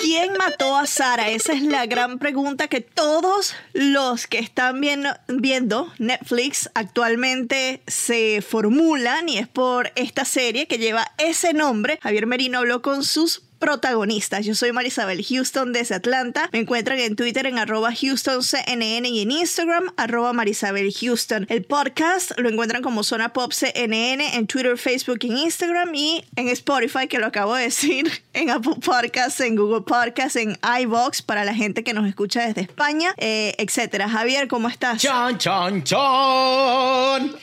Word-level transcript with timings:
¿Quién 0.00 0.32
mató 0.38 0.76
a 0.76 0.86
Sara? 0.86 1.28
Esa 1.28 1.52
es 1.52 1.62
la 1.62 1.84
gran 1.84 2.18
pregunta 2.18 2.68
que 2.68 2.80
todos 2.80 3.54
los 3.74 4.26
que 4.26 4.38
están 4.38 4.80
viendo, 4.80 5.92
Netflix 5.98 6.70
actualmente 6.74 7.82
se 7.86 8.40
formulan 8.40 9.28
y 9.28 9.38
es 9.38 9.48
por 9.48 9.92
esta 9.96 10.24
serie 10.24 10.66
que 10.66 10.78
lleva 10.78 11.12
ese 11.18 11.52
nombre. 11.52 11.98
Javier 12.02 12.26
Merino 12.26 12.58
habló 12.58 12.80
con 12.80 13.04
sus 13.04 13.42
protagonistas. 13.60 14.44
Yo 14.44 14.56
soy 14.56 14.72
Marisabel 14.72 15.24
Houston 15.24 15.72
desde 15.72 15.94
Atlanta. 15.94 16.48
Me 16.52 16.58
encuentran 16.58 16.98
en 16.98 17.14
Twitter 17.14 17.46
en 17.46 17.58
arroba 17.58 17.90
HoustonCNN 17.90 19.06
y 19.06 19.20
en 19.20 19.30
Instagram 19.30 19.92
arroba 19.96 20.32
Marisabel 20.32 20.92
Houston. 20.92 21.46
El 21.48 21.62
podcast 21.62 22.32
lo 22.38 22.48
encuentran 22.48 22.82
como 22.82 23.04
Zona 23.04 23.32
Pop 23.32 23.52
CNN 23.52 24.36
en 24.36 24.46
Twitter, 24.46 24.76
Facebook 24.78 25.18
y 25.22 25.42
Instagram 25.42 25.94
y 25.94 26.24
en 26.34 26.48
Spotify, 26.48 27.06
que 27.06 27.18
lo 27.18 27.26
acabo 27.26 27.54
de 27.54 27.64
decir, 27.64 28.10
en 28.32 28.50
Apple 28.50 28.76
Podcasts, 28.84 29.40
en 29.40 29.54
Google 29.54 29.82
Podcasts, 29.82 30.36
en 30.36 30.58
iVox 30.80 31.22
para 31.22 31.44
la 31.44 31.54
gente 31.54 31.84
que 31.84 31.92
nos 31.92 32.08
escucha 32.08 32.46
desde 32.46 32.62
España, 32.62 33.14
eh, 33.18 33.54
etcétera. 33.58 34.08
Javier, 34.08 34.48
¿cómo 34.48 34.68
estás? 34.68 35.02
Chon, 35.02 35.36
chon, 35.38 35.84
chon. 35.84 37.36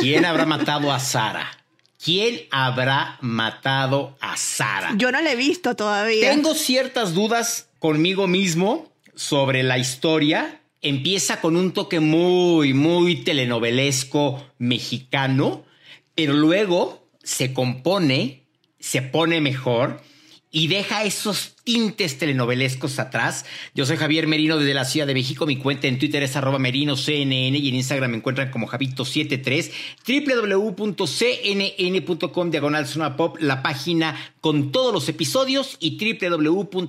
¿Quién 0.00 0.26
habrá 0.26 0.44
matado 0.44 0.92
a 0.92 1.00
Sara? 1.00 1.61
¿Quién 2.02 2.40
habrá 2.50 3.16
matado 3.20 4.16
a 4.20 4.36
Sara? 4.36 4.94
Yo 4.96 5.12
no 5.12 5.20
la 5.20 5.32
he 5.32 5.36
visto 5.36 5.76
todavía. 5.76 6.32
Tengo 6.32 6.54
ciertas 6.54 7.14
dudas 7.14 7.68
conmigo 7.78 8.26
mismo 8.26 8.92
sobre 9.14 9.62
la 9.62 9.78
historia. 9.78 10.62
Empieza 10.80 11.40
con 11.40 11.54
un 11.56 11.70
toque 11.70 12.00
muy, 12.00 12.74
muy 12.74 13.22
telenovelesco 13.22 14.44
mexicano, 14.58 15.64
pero 16.16 16.32
luego 16.32 17.06
se 17.22 17.52
compone, 17.52 18.46
se 18.80 19.02
pone 19.02 19.40
mejor 19.40 20.02
y 20.54 20.68
deja 20.68 21.02
esos 21.02 21.56
tintes 21.64 22.18
telenovelescos 22.18 22.98
atrás. 22.98 23.46
Yo 23.74 23.86
soy 23.86 23.96
Javier 23.96 24.26
Merino 24.26 24.58
desde 24.58 24.74
la 24.74 24.84
Ciudad 24.84 25.06
de 25.06 25.14
México. 25.14 25.46
Mi 25.46 25.56
cuenta 25.56 25.86
en 25.86 25.98
Twitter 25.98 26.22
es 26.22 26.36
arroba 26.36 26.58
merinoCNN 26.58 27.32
y 27.32 27.68
en 27.70 27.74
Instagram 27.74 28.10
me 28.10 28.18
encuentran 28.18 28.50
como 28.50 28.68
Javito73. 28.68 29.72
www.cnn.com 30.76 32.50
diagonal 32.50 32.86
pop, 33.16 33.38
la 33.40 33.62
página 33.62 34.34
con 34.42 34.72
todos 34.72 34.92
los 34.92 35.08
episodios 35.08 35.78
y 35.80 35.96
www.cnne.com 35.96 36.86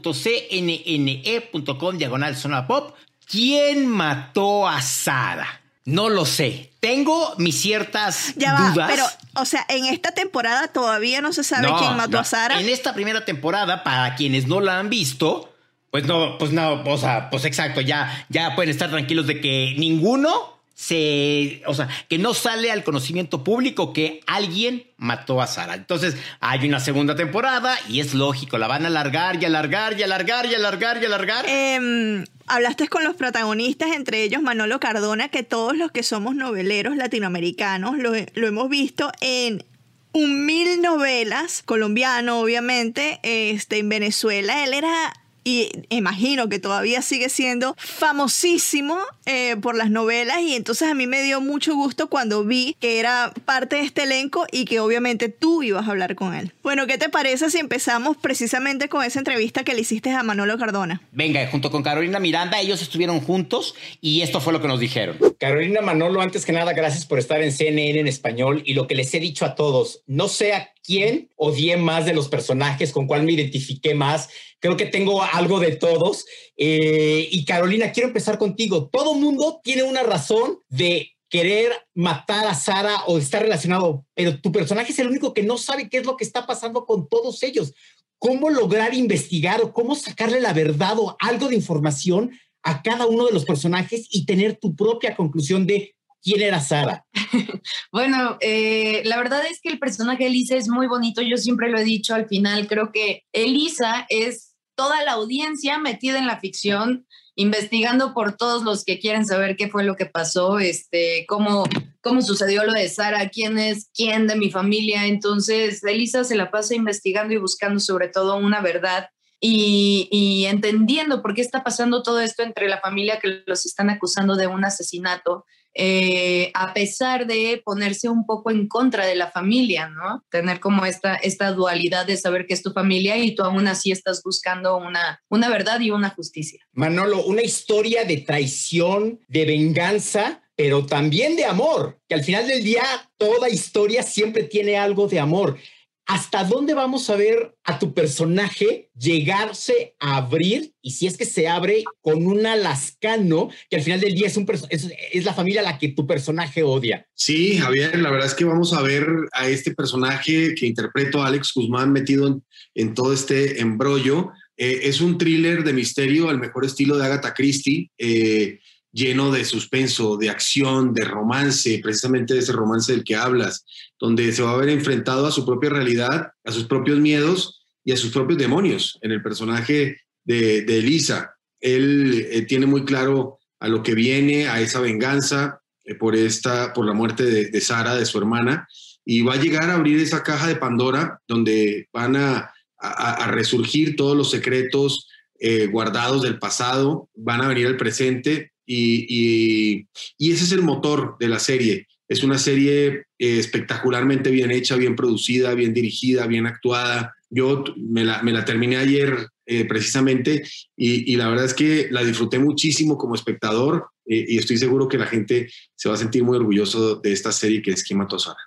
diagonal 1.98 2.36
pop. 2.68 2.96
¿Quién 3.26 3.88
mató 3.88 4.68
a 4.68 4.82
Sara? 4.82 5.63
No 5.86 6.10
lo 6.10 6.26
sé. 6.26 6.72
Tengo 6.80 7.36
mis 7.38 7.60
ciertas 7.60 8.34
ya 8.36 8.72
dudas. 8.72 8.90
pero, 8.90 9.06
o 9.36 9.46
sea, 9.46 9.66
en 9.68 9.86
esta 9.86 10.12
temporada 10.12 10.70
todavía 10.70 11.22
no 11.22 11.34
se 11.34 11.44
sabe 11.44 11.68
quién 11.78 11.98
mató 11.98 12.20
a 12.20 12.24
Sara. 12.24 12.60
En 12.60 12.70
esta 12.70 12.94
primera 12.94 13.26
temporada, 13.26 13.84
para 13.84 14.16
quienes 14.16 14.48
no 14.48 14.62
la 14.62 14.80
han 14.80 14.90
visto, 14.90 15.54
pues 15.92 16.06
no, 16.06 16.38
pues 16.38 16.52
no, 16.52 16.82
o 16.84 16.98
sea, 16.98 17.30
pues 17.30 17.46
exacto, 17.46 17.82
ya, 17.82 18.26
ya 18.30 18.56
pueden 18.56 18.72
estar 18.72 18.90
tranquilos 18.90 19.28
de 19.28 19.42
que 19.42 19.76
ninguno 19.78 20.54
se, 20.74 21.62
o 21.68 21.74
sea, 21.74 21.88
que 22.10 22.18
no 22.18 22.34
sale 22.34 22.72
al 22.72 22.84
conocimiento 22.84 23.44
público 23.44 23.94
que 23.94 24.22
alguien 24.26 24.88
mató 24.98 25.42
a 25.42 25.48
Sara. 25.48 25.76
Entonces, 25.76 26.18
hay 26.40 26.68
una 26.68 26.80
segunda 26.80 27.16
temporada 27.16 27.78
y 27.88 28.00
es 28.00 28.14
lógico, 28.14 28.58
la 28.58 28.68
van 28.68 28.86
a 28.86 28.88
alargar 28.88 29.42
y 29.42 29.46
alargar 29.46 30.00
y 30.00 30.04
alargar 30.04 30.46
y 30.46 30.56
alargar 30.56 31.02
y 31.02 31.06
alargar. 31.06 31.46
Eh, 31.48 32.26
hablaste 32.54 32.88
con 32.88 33.04
los 33.04 33.16
protagonistas, 33.16 33.96
entre 33.96 34.24
ellos 34.24 34.42
Manolo 34.42 34.80
Cardona, 34.80 35.30
que 35.30 35.44
todos 35.44 35.76
los 35.76 35.92
que 35.92 36.04
somos 36.04 36.36
noveleros 36.36 36.96
latinoamericanos 36.96 37.98
lo, 37.98 38.14
hemos 38.16 38.70
visto 38.70 39.12
en 39.22 39.66
un 40.14 40.46
mil 40.46 40.82
novelas, 40.82 41.64
colombiano 41.64 42.40
obviamente, 42.40 43.20
este, 43.24 43.80
en 43.80 43.90
Venezuela. 43.90 44.64
Él 44.64 44.74
era 44.74 45.14
y 45.44 45.70
imagino 45.90 46.50
que 46.50 46.60
todavía 46.60 47.02
sigue 47.02 47.30
siendo 47.30 47.76
famosísimo 47.78 48.98
eh, 49.26 49.56
por 49.62 49.76
las 49.76 49.90
novelas 49.90 50.40
y 50.42 50.56
entonces 50.56 50.90
a 50.90 50.94
mí 50.94 51.08
me 51.08 51.22
dio 51.22 51.42
mucho 51.42 51.76
gusto 51.76 52.10
cuando 52.10 52.44
vi 52.44 52.76
que 52.80 53.00
era 53.00 53.34
parte 53.46 53.78
de 53.78 53.84
este 53.84 54.04
elenco 54.04 54.46
y 54.52 54.66
que 54.66 54.80
obviamente 54.80 55.30
tú 55.30 55.64
ibas 55.64 55.88
a 55.88 55.92
hablar 55.92 56.16
con 56.16 56.34
él. 56.34 56.54
Bueno, 56.64 56.88
¿qué 56.88 56.98
te 56.98 57.10
parece 57.10 57.50
si 57.50 57.60
empezamos 57.60 58.18
precisamente 58.18 58.90
con 58.90 59.04
esa 59.04 59.20
entrevista 59.20 59.64
que 59.64 59.74
le 59.74 59.82
hiciste 59.82 60.12
a 60.12 60.24
Manolo 60.24 60.58
Cardona? 60.58 61.02
Venga, 61.12 61.46
junto 61.48 61.72
con 61.72 61.84
Carolina 61.84 62.20
Miranda, 62.20 62.60
ellos 62.60 62.82
estuvieron 62.82 63.20
juntos 63.22 63.76
y 64.02 64.22
esto 64.22 64.42
fue 64.42 64.54
lo 64.54 64.62
que 64.62 64.68
nos 64.68 64.80
dijeron. 64.80 65.18
Carolina 65.40 65.82
Manolo, 65.82 66.22
antes 66.22 66.46
que 66.46 66.52
nada, 66.52 66.74
gracias 66.74 67.06
por 67.06 67.20
estar 67.20 67.42
en 67.42 67.52
CNN 67.52 68.00
en 68.00 68.08
español 68.08 68.64
y 68.66 68.74
lo 68.74 68.88
que 68.88 68.96
les 68.96 69.14
he 69.14 69.20
dicho 69.20 69.46
a 69.46 69.56
todos, 69.56 70.02
no 70.08 70.28
sé 70.28 70.54
a 70.54 70.73
quién 70.84 71.30
odié 71.36 71.78
más 71.78 72.06
de 72.06 72.14
los 72.14 72.28
personajes, 72.28 72.92
con 72.92 73.08
cuál 73.08 73.24
me 73.24 73.32
identifiqué 73.32 73.96
más 73.96 74.30
creo 74.64 74.78
que 74.78 74.86
tengo 74.86 75.22
algo 75.22 75.60
de 75.60 75.76
todos. 75.76 76.26
Eh, 76.56 77.28
y 77.30 77.44
Carolina, 77.44 77.92
quiero 77.92 78.08
empezar 78.08 78.38
contigo. 78.38 78.88
Todo 78.88 79.14
mundo 79.14 79.60
tiene 79.62 79.84
una 79.84 80.04
razón 80.04 80.60
de 80.70 81.12
querer 81.28 81.74
matar 81.94 82.48
a 82.48 82.56
Sara 82.56 83.04
o 83.08 83.18
estar 83.18 83.42
relacionado, 83.42 84.06
pero 84.14 84.40
tu 84.40 84.54
personaje 84.54 84.94
es 84.94 85.00
el 85.00 85.10
único 85.10 85.34
que 85.34 85.44
no 85.44 85.58
sabe 85.58 85.90
qué 85.90 85.98
es 85.98 86.06
lo 86.06 86.16
que 86.16 86.24
está 86.24 86.48
pasando 86.48 86.86
con 86.86 87.10
todos 87.10 87.44
ellos. 87.44 87.74
¿Cómo 88.18 88.50
lograr 88.50 88.94
investigar 88.94 89.60
o 89.62 89.74
cómo 89.74 89.96
sacarle 89.96 90.40
la 90.40 90.54
verdad 90.54 90.98
o 90.98 91.18
algo 91.20 91.50
de 91.50 91.56
información 91.56 92.32
a 92.62 92.82
cada 92.82 93.06
uno 93.06 93.26
de 93.26 93.34
los 93.34 93.44
personajes 93.44 94.08
y 94.12 94.26
tener 94.26 94.56
tu 94.56 94.78
propia 94.78 95.14
conclusión 95.18 95.68
de 95.68 95.94
quién 96.24 96.42
era 96.42 96.60
Sara? 96.60 97.06
bueno, 97.92 98.38
eh, 98.40 99.02
la 99.06 99.18
verdad 99.18 99.44
es 99.50 99.60
que 99.62 99.70
el 99.70 99.80
personaje 99.80 100.24
de 100.24 100.30
Elisa 100.30 100.56
es 100.56 100.70
muy 100.70 100.88
bonito. 100.88 101.22
Yo 101.22 101.38
siempre 101.38 101.70
lo 101.70 101.78
he 101.78 101.84
dicho 101.84 102.16
al 102.16 102.28
final. 102.28 102.68
Creo 102.68 102.92
que 102.92 103.24
Elisa 103.34 104.06
es 104.10 104.56
toda 104.76 105.04
la 105.04 105.14
audiencia 105.14 105.78
metida 105.78 106.18
en 106.18 106.28
la 106.28 106.40
ficción, 106.40 107.06
investigando 107.36 108.14
por 108.14 108.38
todos 108.38 108.64
los 108.64 108.84
que 108.84 109.00
quieren 109.00 109.26
saber 109.26 109.56
qué 109.56 109.68
fue 109.68 109.84
lo 109.84 109.96
que 109.96 110.06
pasó, 110.06 110.60
este, 110.60 111.26
cómo, 111.28 111.66
cómo 112.02 112.22
sucedió 112.22 112.64
lo 112.64 112.74
de 112.74 112.90
Sara, 112.90 113.30
quién 113.30 113.58
es 113.58 113.90
quién 113.94 114.28
de 114.28 114.36
mi 114.36 114.50
familia. 114.50 115.08
Entonces, 115.08 115.84
Elisa 115.84 116.24
se 116.24 116.36
la 116.36 116.52
pasa 116.52 116.76
investigando 116.76 117.34
y 117.34 117.38
buscando 117.38 117.80
sobre 117.80 118.08
todo 118.08 118.38
una 118.38 118.62
verdad 118.62 119.10
y, 119.46 120.46
entendiendo 120.46 121.22
por 121.22 121.34
qué 121.34 121.42
está 121.42 121.64
pasando 121.64 122.02
todo 122.02 122.22
esto 122.22 122.44
entre 122.44 122.70
la 122.70 122.80
familia 122.80 123.20
que 123.20 123.44
los 123.46 123.66
están 123.66 123.90
acusando 123.90 124.36
de 124.36 124.48
un 124.48 124.64
asesinato 124.64 125.46
eh, 125.76 126.52
a 126.54 126.72
pesar 126.74 127.26
de 127.26 127.60
ponerse 127.66 128.08
un 128.08 128.28
poco 128.28 128.52
en 128.52 128.68
contra 128.68 129.08
de 129.08 129.16
la 129.16 129.32
familia, 129.32 129.90
¿no? 129.90 130.24
Tener 130.30 130.60
como 130.60 130.86
esta, 130.86 131.16
esta 131.16 131.52
dualidad 131.52 132.06
de 132.06 132.16
saber 132.16 132.46
que 132.46 132.54
es 132.54 132.62
tu 132.62 132.72
familia 132.74 133.18
y 133.18 133.34
tú 133.34 133.42
aún 133.42 133.68
así 133.68 133.92
estás 133.92 134.22
buscando 134.24 134.78
una, 134.78 135.20
una 135.30 135.50
verdad 135.50 135.80
y 135.80 135.90
una 135.90 136.12
justicia. 136.12 136.64
Manolo, 136.74 137.26
una 137.26 137.42
historia 137.42 138.06
de 138.06 138.18
traición, 138.18 139.20
de 139.28 139.46
venganza 139.46 140.40
pero 140.56 140.86
también 140.86 141.36
de 141.36 141.46
amor, 141.46 142.00
que 142.08 142.14
al 142.14 142.24
final 142.24 142.48
del 142.48 142.64
día 142.64 142.84
toda 143.18 143.50
historia 143.50 144.04
siempre 144.04 144.44
tiene 144.44 144.78
algo 144.78 145.08
de 145.08 145.20
amor. 145.20 145.58
¿Hasta 146.06 146.44
dónde 146.44 146.74
vamos 146.74 147.10
a 147.10 147.16
ver 147.16 147.56
a 147.64 147.80
tu 147.80 147.94
personaje 147.94 148.90
llegarse 148.98 149.96
a 150.00 150.18
abrir? 150.18 150.74
Y 150.82 150.92
si 150.92 151.08
es 151.08 151.16
que 151.16 151.26
se 151.26 151.48
abre 151.48 151.86
con 152.02 152.28
un 152.28 152.46
alascano, 152.46 153.50
que 153.70 153.78
al 153.78 153.84
final 153.84 154.02
del 154.02 154.14
día 154.14 154.28
es, 154.28 154.36
un 154.36 154.46
es, 154.70 154.90
es, 155.14 155.24
la 155.24 155.34
familia 155.34 155.62
a 155.62 155.64
la 155.64 155.78
que 155.78 155.90
tu 155.90 156.06
personaje 156.06 156.62
odia. 156.62 157.08
Sí, 157.14 157.58
Javier, 157.58 157.98
la 158.00 158.12
verdad 158.12 158.28
es 158.28 158.34
que 158.34 158.44
vamos 158.44 158.74
a 158.74 158.82
ver 158.82 159.08
a 159.32 159.48
este 159.48 159.74
personaje 159.74 160.54
que 160.56 160.66
interpreto 160.66 161.22
a 161.22 161.28
Alex 161.28 161.52
Guzmán 161.56 161.94
metido 161.94 162.42
en, 162.76 162.94
todo 162.94 163.14
este 163.14 163.62
embrollo. 163.62 164.32
Eh, 164.58 164.82
es 164.84 165.00
un 165.00 165.18
thriller 165.18 165.64
de 165.64 165.72
misterio 165.72 166.30
al 166.30 166.40
mejor 166.40 166.66
estilo 166.66 166.98
de 166.98 167.06
Agatha 167.06 167.34
Christie. 167.34 167.90
Eh, 167.98 168.60
lleno 168.94 169.32
de 169.32 169.44
suspenso, 169.44 170.18
de 170.18 170.30
acción, 170.30 170.94
de 170.94 171.04
romance, 171.04 171.80
precisamente 171.82 172.36
de 172.36 172.40
ese 172.40 172.54
romance 172.54 172.94
del 172.94 173.04
que 173.04 173.16
hablas, 173.16 173.66
donde 174.00 174.32
se 174.32 174.44
va 174.44 174.54
a 174.54 174.58
ver 174.58 174.70
enfrentado 174.70 175.26
a 175.26 175.32
su 175.32 175.46
propia 175.46 175.72
realidad, 175.72 176.32
a 176.46 176.52
sus 176.52 176.66
propios 176.66 177.00
miedos 177.00 177.66
y 177.84 177.92
a 177.92 177.98
sus 177.98 178.12
propios 178.12 178.38
demonios 178.38 178.98
en 179.02 179.12
el 179.12 179.22
personaje 179.22 179.98
de, 180.24 180.62
de 180.62 180.78
Elisa. 180.78 181.36
Él 181.60 182.28
eh, 182.30 182.44
tiene 182.44 182.68
muy 182.68 182.86
claro 182.86 183.40
a 183.60 183.68
lo 183.68 183.82
que 183.82 183.96
viene, 183.96 184.48
a 184.48 184.62
esa 184.62 184.80
venganza 184.80 185.62
eh, 185.84 185.96
por, 185.96 186.16
esta, 186.16 186.72
por 186.74 186.86
la 186.86 186.94
muerte 186.94 187.24
de, 187.24 187.46
de 187.50 187.62
Sara, 187.62 187.96
de 187.96 188.06
su 188.06 188.18
hermana, 188.20 188.68
y 189.04 189.22
va 189.22 189.34
a 189.34 189.42
llegar 189.42 189.70
a 189.70 189.76
abrir 189.76 190.00
esa 190.00 190.24
caja 190.24 190.48
de 190.48 190.56
Pandora 190.56 191.20
donde 191.28 191.90
van 191.92 192.16
a, 192.16 192.54
a, 192.84 193.28
resurgir 193.32 193.96
todos 193.96 194.16
los 194.16 194.30
secretos 194.30 195.08
eh, 195.40 195.68
guardados 195.68 196.22
del 196.22 196.40
pasado, 196.40 197.10
van 197.16 197.42
a 197.42 197.48
venir 197.48 197.68
al 197.68 197.78
presente 197.78 198.53
y, 198.66 199.88
ese 200.20 200.44
es 200.44 200.52
el 200.52 200.62
motor 200.62 201.18
de 201.20 201.28
la 201.28 201.40
serie. 201.40 201.88
Es 202.08 202.24
una 202.24 202.38
serie 202.38 203.06
eh, 203.18 203.40
espectacularmente 203.40 204.30
bien 204.30 204.52
hecha, 204.52 204.76
bien 204.76 204.96
producida, 204.96 205.54
bien 205.54 205.74
dirigida, 205.74 206.28
bien 206.28 206.46
actuada. 206.46 207.16
Yo 207.30 207.64
me 207.78 208.04
la, 208.04 208.46
terminé 208.46 208.78
ayer 208.78 209.28
eh, 209.46 209.66
precisamente 209.66 210.44
y, 210.76 211.16
la 211.16 211.30
verdad 211.30 211.46
es 211.46 211.54
que 211.54 211.88
la 211.90 212.04
disfruté 212.04 212.40
muchísimo 212.40 212.98
como 212.98 213.16
espectador 213.16 213.88
y 214.06 214.38
estoy 214.38 214.58
seguro 214.58 214.90
que 214.90 214.98
la 214.98 215.06
gente 215.06 215.50
se 215.76 215.88
va 215.88 215.96
a 215.96 215.98
sentir 215.98 216.24
muy 216.24 216.36
orgulloso 216.38 216.96
de 216.96 217.14
esta 217.14 217.32
serie 217.32 217.62
que 217.62 217.72
es 217.72 217.86
Tosana. 218.10 218.38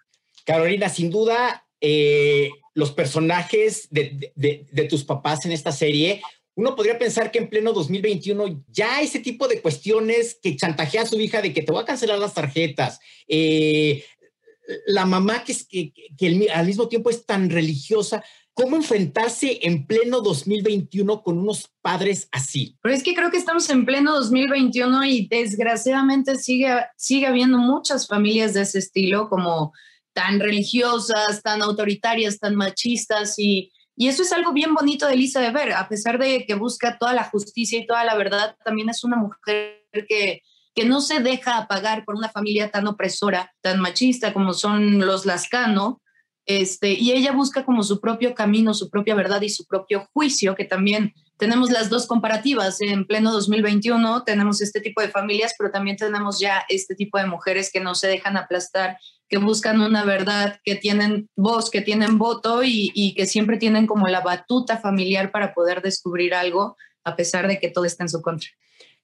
Carolina, 0.44 0.88
sin 0.88 1.10
duda, 1.10 1.66
eh, 1.80 2.50
los 2.74 2.92
personajes 2.92 3.88
de, 3.90 4.86
tus 4.88 5.04
papás 5.04 5.44
en 5.46 5.52
esta 5.52 5.72
serie, 5.72 6.22
uno 6.56 6.74
podría 6.74 6.98
pensar 6.98 7.30
que 7.30 7.38
en 7.38 7.48
pleno 7.48 7.72
2021 7.72 8.64
ya 8.68 9.00
ese 9.02 9.20
tipo 9.20 9.46
de 9.46 9.60
cuestiones 9.60 10.38
que 10.42 10.56
chantajea 10.56 11.02
a 11.02 11.06
su 11.06 11.20
hija 11.20 11.42
de 11.42 11.52
que 11.52 11.62
te 11.62 11.70
voy 11.70 11.82
a 11.82 11.86
cancelar 11.86 12.18
las 12.18 12.34
tarjetas, 12.34 12.98
eh, 13.28 14.04
la 14.86 15.06
mamá 15.06 15.44
que, 15.44 15.52
es, 15.52 15.64
que, 15.64 15.92
al 16.52 16.66
mismo 16.66 16.88
tiempo 16.88 17.10
es 17.10 17.24
tan 17.24 17.50
religiosa, 17.50 18.24
¿Cómo 18.58 18.76
enfrentarse 18.76 19.58
en 19.66 19.86
pleno 19.86 20.22
2021 20.22 21.22
con 21.22 21.36
unos 21.36 21.70
padres 21.82 22.26
así? 22.32 22.74
Pero 22.80 22.94
es 22.94 23.02
que 23.02 23.14
creo 23.14 23.30
que 23.30 23.36
estamos 23.36 23.68
en 23.68 23.84
pleno 23.84 24.14
2021 24.14 25.04
y 25.04 25.28
desgraciadamente 25.28 26.36
sigue, 26.36 26.74
sigue 26.96 27.26
habiendo 27.26 27.58
muchas 27.58 28.08
familias 28.08 28.54
de 28.54 28.62
ese 28.62 28.78
estilo, 28.78 29.28
como 29.28 29.74
tan 30.14 30.40
religiosas, 30.40 31.42
tan 31.42 31.60
autoritarias, 31.60 32.38
tan 32.38 32.56
machistas 32.56 33.38
y, 33.38 33.72
y 33.96 34.08
eso 34.08 34.22
es 34.22 34.32
algo 34.32 34.52
bien 34.52 34.74
bonito 34.74 35.06
de 35.06 35.14
Elisa 35.14 35.40
de 35.40 35.50
ver, 35.50 35.72
a 35.72 35.88
pesar 35.88 36.18
de 36.18 36.44
que 36.46 36.54
busca 36.54 36.98
toda 36.98 37.14
la 37.14 37.24
justicia 37.24 37.78
y 37.78 37.86
toda 37.86 38.04
la 38.04 38.14
verdad, 38.14 38.56
también 38.64 38.88
es 38.90 39.02
una 39.04 39.16
mujer 39.16 39.82
que, 40.08 40.42
que 40.74 40.84
no 40.84 41.00
se 41.00 41.20
deja 41.20 41.56
apagar 41.56 42.04
por 42.04 42.14
una 42.14 42.28
familia 42.28 42.70
tan 42.70 42.86
opresora, 42.86 43.54
tan 43.62 43.80
machista 43.80 44.32
como 44.32 44.52
son 44.52 44.98
los 44.98 45.24
Lascano, 45.24 46.02
este, 46.46 46.92
y 46.92 47.10
ella 47.10 47.32
busca 47.32 47.64
como 47.64 47.82
su 47.82 48.00
propio 48.00 48.32
camino, 48.32 48.72
su 48.72 48.88
propia 48.88 49.16
verdad 49.16 49.42
y 49.42 49.48
su 49.48 49.66
propio 49.66 50.08
juicio, 50.12 50.54
que 50.54 50.64
también 50.64 51.12
tenemos 51.38 51.70
las 51.70 51.90
dos 51.90 52.06
comparativas. 52.06 52.80
En 52.80 53.04
pleno 53.04 53.32
2021 53.32 54.22
tenemos 54.22 54.62
este 54.62 54.80
tipo 54.80 55.00
de 55.00 55.08
familias, 55.08 55.54
pero 55.58 55.72
también 55.72 55.96
tenemos 55.96 56.38
ya 56.38 56.64
este 56.68 56.94
tipo 56.94 57.18
de 57.18 57.26
mujeres 57.26 57.70
que 57.72 57.80
no 57.80 57.96
se 57.96 58.06
dejan 58.06 58.36
aplastar 58.36 58.96
que 59.28 59.38
buscan 59.38 59.80
una 59.80 60.04
verdad, 60.04 60.60
que 60.64 60.76
tienen 60.76 61.28
voz, 61.36 61.70
que 61.70 61.80
tienen 61.80 62.18
voto 62.18 62.62
y, 62.62 63.14
que 63.16 63.26
siempre 63.26 63.56
tienen 63.56 63.86
como 63.86 64.06
la 64.06 64.20
batuta 64.20 64.78
familiar 64.78 65.32
para 65.32 65.54
poder 65.54 65.82
descubrir 65.82 66.34
algo, 66.34 66.76
a 67.04 67.16
pesar 67.16 67.48
de 67.48 67.58
que 67.58 67.68
todo 67.68 67.84
está 67.84 68.04
en 68.04 68.08
su 68.08 68.22
contra. 68.22 68.48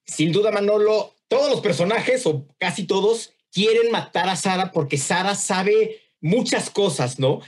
Sin 0.05 0.33
duda, 0.33 0.51
Manolo, 0.51 1.15
todos 1.29 1.51
los 1.51 1.61
personajes, 1.61 2.27
o 2.27 2.47
casi 2.59 2.85
todos, 2.85 3.33
quieren 3.53 3.91
matar 3.91 4.29
a 4.29 4.37
Sara 4.37 4.73
porque 4.73 4.99
Sara 4.99 5.35
sabe 5.35 6.01
muchas 6.21 6.71
cosas, 6.71 7.19
¿no? 7.19 7.41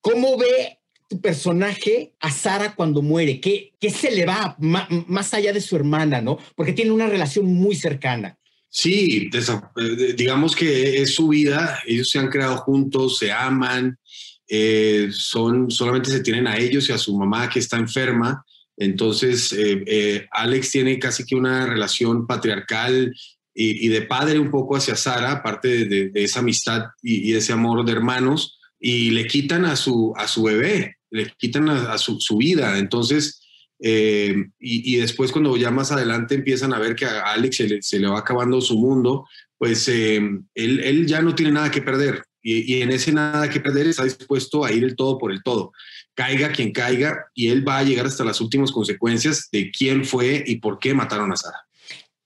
¿Cómo 0.00 0.36
ve 0.36 0.78
tu 1.08 1.20
personaje 1.20 2.14
a 2.20 2.30
Sara 2.30 2.74
cuando 2.74 3.02
muere? 3.02 3.40
¿Qué, 3.40 3.74
qué 3.80 3.90
se 3.90 4.10
le 4.10 4.26
va 4.26 4.56
más 4.58 5.34
allá 5.34 5.52
de 5.52 5.60
su 5.60 5.76
hermana, 5.76 6.20
¿no? 6.20 6.38
Porque 6.54 6.72
tiene 6.72 6.92
una 6.92 7.06
relación 7.06 7.46
muy 7.46 7.74
cercana. 7.74 8.37
Sí, 8.70 9.30
eh, 9.32 10.14
digamos 10.16 10.54
que 10.54 11.00
es 11.00 11.14
su 11.14 11.28
vida, 11.28 11.80
ellos 11.86 12.10
se 12.10 12.18
han 12.18 12.28
creado 12.28 12.58
juntos, 12.58 13.18
se 13.18 13.32
aman, 13.32 13.98
eh, 14.46 15.08
son, 15.10 15.70
solamente 15.70 16.10
se 16.10 16.20
tienen 16.20 16.46
a 16.46 16.58
ellos 16.58 16.88
y 16.88 16.92
a 16.92 16.98
su 16.98 17.16
mamá 17.16 17.48
que 17.48 17.60
está 17.60 17.78
enferma. 17.78 18.44
Entonces, 18.76 19.54
eh, 19.56 20.26
Alex 20.30 20.70
tiene 20.70 20.98
casi 20.98 21.24
que 21.24 21.34
una 21.34 21.66
relación 21.66 22.26
patriarcal 22.26 23.12
y, 23.60 23.88
de 23.88 24.02
padre 24.02 24.38
un 24.38 24.52
poco 24.52 24.76
hacia 24.76 24.94
Sara, 24.94 25.32
aparte 25.32 25.84
de, 25.86 26.12
esa 26.14 26.40
amistad 26.40 26.84
y, 27.02 27.34
ese 27.34 27.52
amor 27.52 27.84
de 27.84 27.90
hermanos, 27.90 28.56
y 28.78 29.10
le 29.10 29.26
quitan 29.26 29.64
a 29.64 29.74
su, 29.74 30.12
a 30.16 30.28
su 30.28 30.44
bebé, 30.44 30.98
le 31.10 31.32
quitan 31.36 31.68
a, 31.68 31.98
su, 31.98 32.20
su, 32.20 32.36
vida. 32.36 32.78
Entonces, 32.78 33.40
eh, 33.80 34.34
y, 34.58 34.96
después 34.96 35.30
cuando 35.30 35.56
ya 35.56 35.70
más 35.70 35.92
adelante 35.92 36.34
empiezan 36.34 36.74
a 36.74 36.78
ver 36.78 36.96
que 36.96 37.04
a 37.04 37.32
Alex 37.32 37.62
se 37.80 37.98
le, 37.98 38.08
va 38.08 38.18
acabando 38.18 38.60
su 38.60 38.76
mundo, 38.76 39.26
pues 39.56 39.88
eh, 39.88 40.20
él, 40.54 41.06
ya 41.06 41.22
no 41.22 41.34
tiene 41.34 41.52
nada 41.52 41.70
que 41.70 41.82
perder 41.82 42.24
y, 42.42 42.74
y, 42.74 42.82
en 42.82 42.90
ese 42.90 43.12
nada 43.12 43.48
que 43.48 43.60
perder 43.60 43.86
está 43.86 44.04
dispuesto 44.04 44.64
a 44.64 44.72
ir 44.72 44.84
el 44.84 44.96
todo 44.96 45.18
por 45.18 45.30
el 45.30 45.42
todo. 45.42 45.72
Caiga 46.14 46.50
quien 46.50 46.72
caiga 46.72 47.26
y 47.34 47.48
él 47.48 47.66
va 47.66 47.78
a 47.78 47.84
llegar 47.84 48.06
hasta 48.06 48.24
las 48.24 48.40
últimas 48.40 48.72
consecuencias 48.72 49.48
de 49.52 49.70
quién 49.70 50.04
fue 50.04 50.42
y 50.46 50.56
por 50.56 50.78
qué 50.78 50.94
mataron 50.94 51.32
a 51.32 51.36
Sara. 51.36 51.68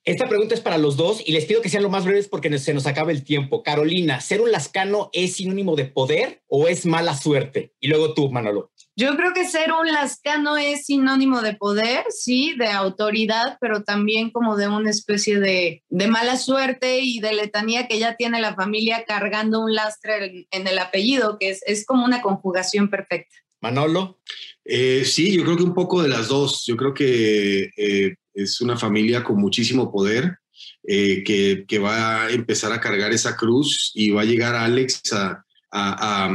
Esta 0.05 0.29
pregunta 0.29 0.57
es 0.57 0.61
para 0.61 0.79
los 0.79 0.97
dos 0.97 1.23
y 1.25 1.31
les 1.31 1.45
pido 1.45 1.63
que 1.63 1.69
sean 1.69 1.85
lo 1.85 1.89
más 1.89 2.05
breves 2.05 2.27
porque 2.27 2.59
se 2.59 2.75
nos 2.75 2.87
acaba 2.87 3.13
el 3.13 3.23
tiempo. 3.23 3.63
Carolina, 3.63 4.21
¿ser 4.21 4.41
un 4.41 4.51
lascano 4.51 5.11
es 5.13 5.37
sinónimo 5.37 5.77
de 5.77 5.85
poder 5.85 6.43
o 6.49 6.67
es 6.67 6.87
mala 6.87 7.17
suerte? 7.17 7.73
Y 7.79 7.87
luego 7.87 8.13
tú, 8.13 8.29
Manolo. 8.29 8.72
Yo 8.95 9.17
creo 9.17 9.33
que 9.33 9.47
ser 9.47 9.73
un 9.73 9.91
lascano 9.91 10.59
es 10.59 10.85
sinónimo 10.85 11.41
de 11.41 11.55
poder, 11.55 12.05
sí, 12.11 12.55
de 12.59 12.69
autoridad, 12.69 13.57
pero 13.59 13.85
también 13.85 14.31
como 14.31 14.57
de 14.57 14.69
una 14.69 14.91
especie 14.91 15.41
de, 15.41 15.83
mala 15.91 16.37
suerte 16.37 17.01
y 17.01 17.21
de 17.21 17.33
letanía 17.33 17.89
que 17.89 17.99
ya 17.99 18.17
tiene 18.17 18.41
la 18.41 18.55
familia 18.55 19.05
cargando 19.07 19.61
un 19.61 19.75
lastre 19.75 20.47
en, 20.51 20.67
el 20.67 20.79
apellido, 20.79 21.39
que 21.39 21.51
es, 21.51 21.61
es 21.67 21.87
como 21.87 22.05
una 22.05 22.21
conjugación 22.21 22.91
perfecta. 22.91 23.35
Manolo. 23.63 24.21
Eh, 24.65 25.05
sí, 25.07 25.35
yo 25.35 25.45
creo 25.45 25.57
que 25.57 25.63
un 25.63 25.75
poco 25.75 26.03
de 26.03 26.09
las 26.09 26.29
dos. 26.29 26.65
Yo 26.67 26.77
creo 26.77 26.93
que 26.93 27.71
eh, 27.77 28.15
es 28.35 28.61
una 28.61 28.77
familia 28.77 29.25
con 29.25 29.41
muchísimo 29.41 29.91
poder 29.91 30.37
eh, 30.87 31.23
que, 31.25 31.65
que, 31.67 31.79
va 31.79 32.25
a 32.25 32.31
empezar 32.31 32.73
a 32.73 32.81
cargar 32.81 33.13
esa 33.13 33.37
cruz 33.37 33.91
y 33.95 34.11
va 34.11 34.23
a 34.23 34.27
llegar 34.27 34.55
Alex 34.55 35.13
a, 35.13 35.45
a, 35.73 36.31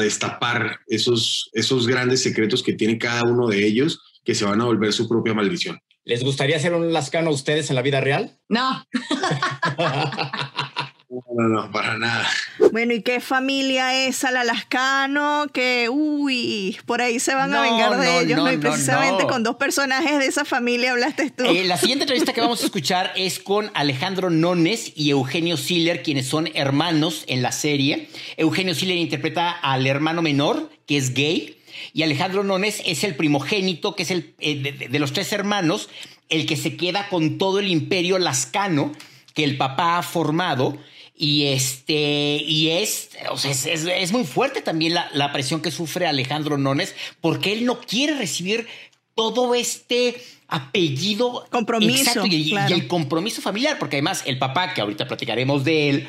destapar 0.00 0.80
esos, 0.86 1.50
esos 1.52 1.86
grandes 1.86 2.22
secretos 2.22 2.62
que 2.62 2.72
tiene 2.72 2.98
cada 2.98 3.24
uno 3.24 3.46
de 3.46 3.66
ellos 3.66 4.00
que 4.24 4.34
se 4.34 4.44
van 4.44 4.60
a 4.60 4.64
volver 4.64 4.92
su 4.92 5.08
propia 5.08 5.34
maldición. 5.34 5.78
¿Les 6.04 6.24
gustaría 6.24 6.58
ser 6.58 6.74
un 6.74 6.92
lascano 6.92 7.28
a 7.30 7.34
ustedes 7.34 7.68
en 7.68 7.76
la 7.76 7.82
vida 7.82 8.00
real? 8.00 8.38
No. 8.48 8.84
No, 11.10 11.48
no, 11.48 11.72
para 11.72 11.96
nada. 11.96 12.28
Bueno, 12.70 12.92
¿y 12.92 13.00
qué 13.00 13.20
familia 13.20 14.06
es 14.06 14.24
Alalascano? 14.24 15.46
Que, 15.54 15.88
uy, 15.90 16.76
por 16.84 17.00
ahí 17.00 17.18
se 17.18 17.34
van 17.34 17.54
a 17.54 17.62
vengar 17.62 17.98
de 17.98 18.20
ellos, 18.20 18.36
¿no? 18.38 18.52
Y 18.52 18.58
precisamente 18.58 19.26
con 19.26 19.42
dos 19.42 19.56
personajes 19.56 20.18
de 20.18 20.26
esa 20.26 20.44
familia 20.44 20.92
hablaste 20.92 21.30
tú. 21.30 21.44
Eh, 21.44 21.64
la 21.64 21.78
siguiente 21.78 22.04
entrevista 22.04 22.34
que 22.34 22.42
vamos 22.42 22.62
a 22.62 22.66
escuchar 22.66 23.12
es 23.16 23.38
con 23.38 23.70
Alejandro 23.72 24.28
Nones 24.28 24.92
y 24.96 25.08
Eugenio 25.08 25.56
Siller, 25.56 26.02
quienes 26.02 26.26
son 26.26 26.50
hermanos 26.54 27.24
en 27.26 27.40
la 27.40 27.52
serie. 27.52 28.10
Eugenio 28.36 28.74
Siller 28.74 28.98
interpreta 28.98 29.50
al 29.50 29.86
hermano 29.86 30.20
menor, 30.20 30.70
que 30.86 30.98
es 30.98 31.14
gay, 31.14 31.58
y 31.94 32.02
Alejandro 32.02 32.44
Nones 32.44 32.82
es 32.84 33.02
el 33.02 33.16
primogénito, 33.16 33.96
que 33.96 34.02
es 34.02 34.10
el 34.10 34.34
eh, 34.40 34.88
de 34.90 34.98
los 34.98 35.14
tres 35.14 35.32
hermanos, 35.32 35.88
el 36.28 36.44
que 36.44 36.56
se 36.56 36.76
queda 36.76 37.08
con 37.08 37.38
todo 37.38 37.60
el 37.60 37.68
imperio 37.68 38.18
lascano 38.18 38.92
que 39.32 39.44
el 39.44 39.56
papá 39.56 39.98
ha 39.98 40.02
formado 40.02 40.76
y 41.20 41.46
este, 41.46 42.36
y 42.46 42.70
es, 42.70 43.10
o 43.30 43.36
sea, 43.36 43.50
es, 43.50 44.12
muy 44.12 44.24
fuerte 44.24 44.62
también 44.62 44.94
la, 44.94 45.32
presión 45.32 45.60
que 45.60 45.72
sufre 45.72 46.06
Alejandro 46.06 46.58
Nones, 46.58 46.94
porque 47.20 47.52
él 47.52 47.64
no 47.64 47.80
quiere 47.80 48.16
recibir 48.16 48.68
todo 49.16 49.56
este 49.56 50.22
apellido 50.46 51.44
compromiso 51.50 52.24
y, 52.24 52.54
el 52.54 52.86
compromiso 52.86 53.42
familiar, 53.42 53.80
porque 53.80 53.96
además 53.96 54.22
el 54.26 54.38
papá, 54.38 54.72
que 54.74 54.80
ahorita 54.80 55.08
platicaremos 55.08 55.64
de 55.64 55.90
él, 55.90 56.08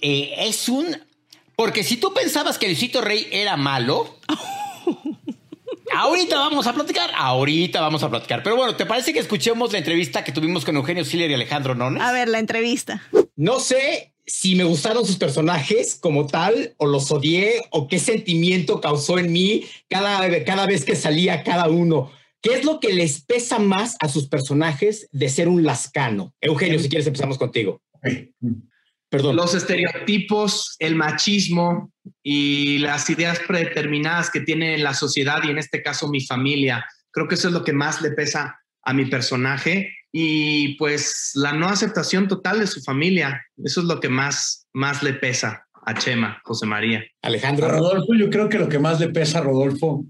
eh, 0.00 0.34
es 0.38 0.68
un. 0.68 0.96
Porque 1.54 1.84
si 1.84 1.98
tú 1.98 2.12
pensabas 2.12 2.58
que 2.58 2.66
Luisito 2.66 3.00
Rey 3.00 3.28
era 3.30 3.56
malo. 3.56 4.18
Ahorita 5.92 6.38
vamos 6.38 6.68
a 6.68 6.72
platicar, 6.72 7.10
ahorita 7.16 7.80
vamos 7.80 8.04
a 8.04 8.08
platicar. 8.08 8.44
Pero 8.44 8.54
bueno, 8.54 8.76
¿te 8.76 8.86
parece 8.86 9.12
que 9.12 9.18
escuchemos 9.18 9.72
la 9.72 9.78
entrevista 9.78 10.22
que 10.22 10.30
tuvimos 10.30 10.64
con 10.64 10.76
Eugenio 10.76 11.04
Siller 11.04 11.28
y 11.28 11.34
Alejandro 11.34 11.74
Nones? 11.74 12.00
A 12.00 12.12
ver, 12.12 12.28
la 12.28 12.38
entrevista. 12.38 13.02
No 13.34 13.58
sé 13.58 14.12
si 14.30 14.54
me 14.54 14.62
gustaron 14.62 15.04
sus 15.04 15.16
personajes 15.16 15.96
como 16.00 16.28
tal, 16.28 16.74
o 16.76 16.86
los 16.86 17.10
odié, 17.10 17.62
o 17.70 17.88
qué 17.88 17.98
sentimiento 17.98 18.80
causó 18.80 19.18
en 19.18 19.32
mí 19.32 19.64
cada, 19.88 20.44
cada 20.44 20.66
vez 20.66 20.84
que 20.84 20.94
salía 20.94 21.42
cada 21.42 21.68
uno. 21.68 22.12
¿Qué 22.40 22.54
es 22.54 22.64
lo 22.64 22.78
que 22.78 22.94
les 22.94 23.22
pesa 23.22 23.58
más 23.58 23.96
a 24.00 24.08
sus 24.08 24.28
personajes 24.28 25.08
de 25.10 25.28
ser 25.28 25.48
un 25.48 25.64
lascano? 25.64 26.32
Eugenio, 26.40 26.78
si 26.78 26.88
quieres 26.88 27.08
empezamos 27.08 27.38
contigo. 27.38 27.82
Perdón. 29.08 29.34
Los 29.34 29.54
estereotipos, 29.54 30.76
el 30.78 30.94
machismo 30.94 31.92
y 32.22 32.78
las 32.78 33.10
ideas 33.10 33.40
predeterminadas 33.40 34.30
que 34.30 34.40
tiene 34.40 34.78
la 34.78 34.94
sociedad 34.94 35.40
y 35.42 35.50
en 35.50 35.58
este 35.58 35.82
caso 35.82 36.08
mi 36.08 36.20
familia. 36.20 36.86
Creo 37.10 37.26
que 37.26 37.34
eso 37.34 37.48
es 37.48 37.54
lo 37.54 37.64
que 37.64 37.72
más 37.72 38.00
le 38.00 38.12
pesa 38.12 38.60
a 38.82 38.94
mi 38.94 39.06
personaje 39.06 39.92
y 40.12 40.74
pues 40.76 41.32
la 41.34 41.52
no 41.52 41.68
aceptación 41.68 42.28
total 42.28 42.60
de 42.60 42.66
su 42.66 42.80
familia. 42.82 43.42
Eso 43.62 43.80
es 43.80 43.86
lo 43.86 44.00
que 44.00 44.08
más, 44.08 44.66
más 44.72 45.02
le 45.02 45.14
pesa 45.14 45.66
a 45.86 45.94
Chema, 45.94 46.40
José 46.44 46.66
María. 46.66 47.04
Alejandro. 47.22 47.68
Rodolfo, 47.68 48.14
yo 48.18 48.30
creo 48.30 48.48
que 48.48 48.58
lo 48.58 48.68
que 48.68 48.78
más 48.78 49.00
le 49.00 49.08
pesa 49.08 49.38
a 49.38 49.42
Rodolfo 49.42 50.04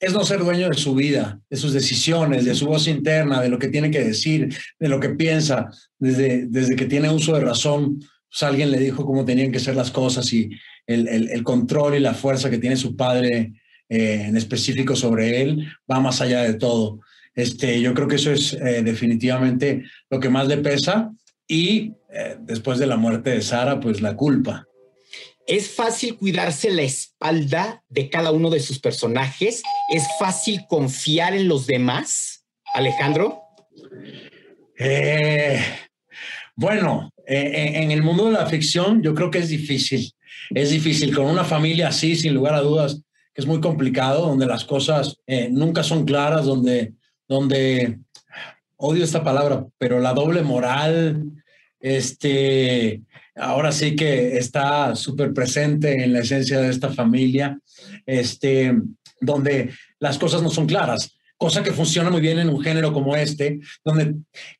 es 0.00 0.12
no 0.12 0.24
ser 0.24 0.40
dueño 0.40 0.68
de 0.68 0.76
su 0.76 0.94
vida, 0.94 1.38
de 1.48 1.56
sus 1.56 1.72
decisiones, 1.72 2.44
de 2.44 2.54
su 2.54 2.66
voz 2.66 2.88
interna, 2.88 3.40
de 3.40 3.48
lo 3.48 3.58
que 3.58 3.68
tiene 3.68 3.90
que 3.90 4.02
decir, 4.02 4.54
de 4.78 4.88
lo 4.88 4.98
que 4.98 5.10
piensa. 5.10 5.70
Desde, 5.98 6.46
desde 6.48 6.74
que 6.74 6.86
tiene 6.86 7.10
uso 7.10 7.34
de 7.34 7.44
razón, 7.44 8.00
pues 8.28 8.42
alguien 8.42 8.70
le 8.70 8.78
dijo 8.78 9.04
cómo 9.04 9.24
tenían 9.24 9.52
que 9.52 9.60
ser 9.60 9.76
las 9.76 9.90
cosas 9.90 10.32
y 10.32 10.50
el, 10.86 11.06
el, 11.06 11.44
control 11.44 11.94
y 11.94 12.00
la 12.00 12.14
fuerza 12.14 12.50
que 12.50 12.58
tiene 12.58 12.76
su 12.76 12.96
padre 12.96 13.52
eh, 13.88 14.24
en 14.26 14.36
específico 14.36 14.96
sobre 14.96 15.42
él 15.42 15.68
va 15.90 16.00
más 16.00 16.20
allá 16.20 16.42
de 16.42 16.54
todo. 16.54 17.00
Este, 17.34 17.80
yo 17.80 17.94
creo 17.94 18.08
que 18.08 18.16
eso 18.16 18.30
es 18.30 18.52
eh, 18.52 18.82
definitivamente 18.82 19.84
lo 20.10 20.20
que 20.20 20.28
más 20.28 20.48
le 20.48 20.58
pesa 20.58 21.10
y 21.48 21.92
eh, 22.12 22.36
después 22.40 22.78
de 22.78 22.86
la 22.86 22.96
muerte 22.96 23.30
de 23.30 23.42
Sara, 23.42 23.80
pues 23.80 24.00
la 24.00 24.16
culpa. 24.16 24.66
Es 25.46 25.70
fácil 25.70 26.16
cuidarse 26.16 26.70
la 26.70 26.82
espalda 26.82 27.82
de 27.88 28.08
cada 28.08 28.30
uno 28.30 28.48
de 28.48 28.60
sus 28.60 28.78
personajes. 28.78 29.62
Es 29.92 30.04
fácil 30.18 30.60
confiar 30.68 31.34
en 31.34 31.48
los 31.48 31.66
demás. 31.66 32.44
Alejandro. 32.74 33.42
Eh, 34.78 35.60
bueno, 36.56 37.10
en 37.26 37.90
el 37.90 38.02
mundo 38.02 38.26
de 38.26 38.32
la 38.32 38.46
ficción 38.46 39.02
yo 39.02 39.14
creo 39.14 39.30
que 39.30 39.38
es 39.38 39.48
difícil. 39.48 40.10
Es 40.50 40.70
difícil 40.70 41.14
con 41.14 41.26
una 41.26 41.44
familia 41.44 41.88
así, 41.88 42.16
sin 42.16 42.32
lugar 42.32 42.54
a 42.54 42.60
dudas, 42.60 43.02
que 43.34 43.42
es 43.42 43.46
muy 43.46 43.60
complicado, 43.60 44.26
donde 44.26 44.46
las 44.46 44.64
cosas 44.64 45.16
nunca 45.50 45.82
son 45.82 46.06
claras, 46.06 46.46
donde 46.46 46.94
donde, 47.32 47.98
odio 48.76 49.04
esta 49.04 49.24
palabra, 49.24 49.66
pero 49.78 49.98
la 50.00 50.12
doble 50.12 50.42
moral, 50.42 51.24
este, 51.80 53.02
ahora 53.34 53.72
sí 53.72 53.96
que 53.96 54.36
está 54.38 54.94
súper 54.94 55.32
presente 55.32 56.04
en 56.04 56.12
la 56.12 56.20
esencia 56.20 56.60
de 56.60 56.70
esta 56.70 56.90
familia, 56.90 57.58
este, 58.06 58.76
donde 59.20 59.70
las 59.98 60.18
cosas 60.18 60.42
no 60.42 60.50
son 60.50 60.66
claras 60.66 61.16
cosa 61.42 61.64
que 61.64 61.72
funciona 61.72 62.08
muy 62.08 62.20
bien 62.20 62.38
en 62.38 62.48
un 62.48 62.62
género 62.62 62.92
como 62.92 63.16
este, 63.16 63.58
donde 63.84 64.14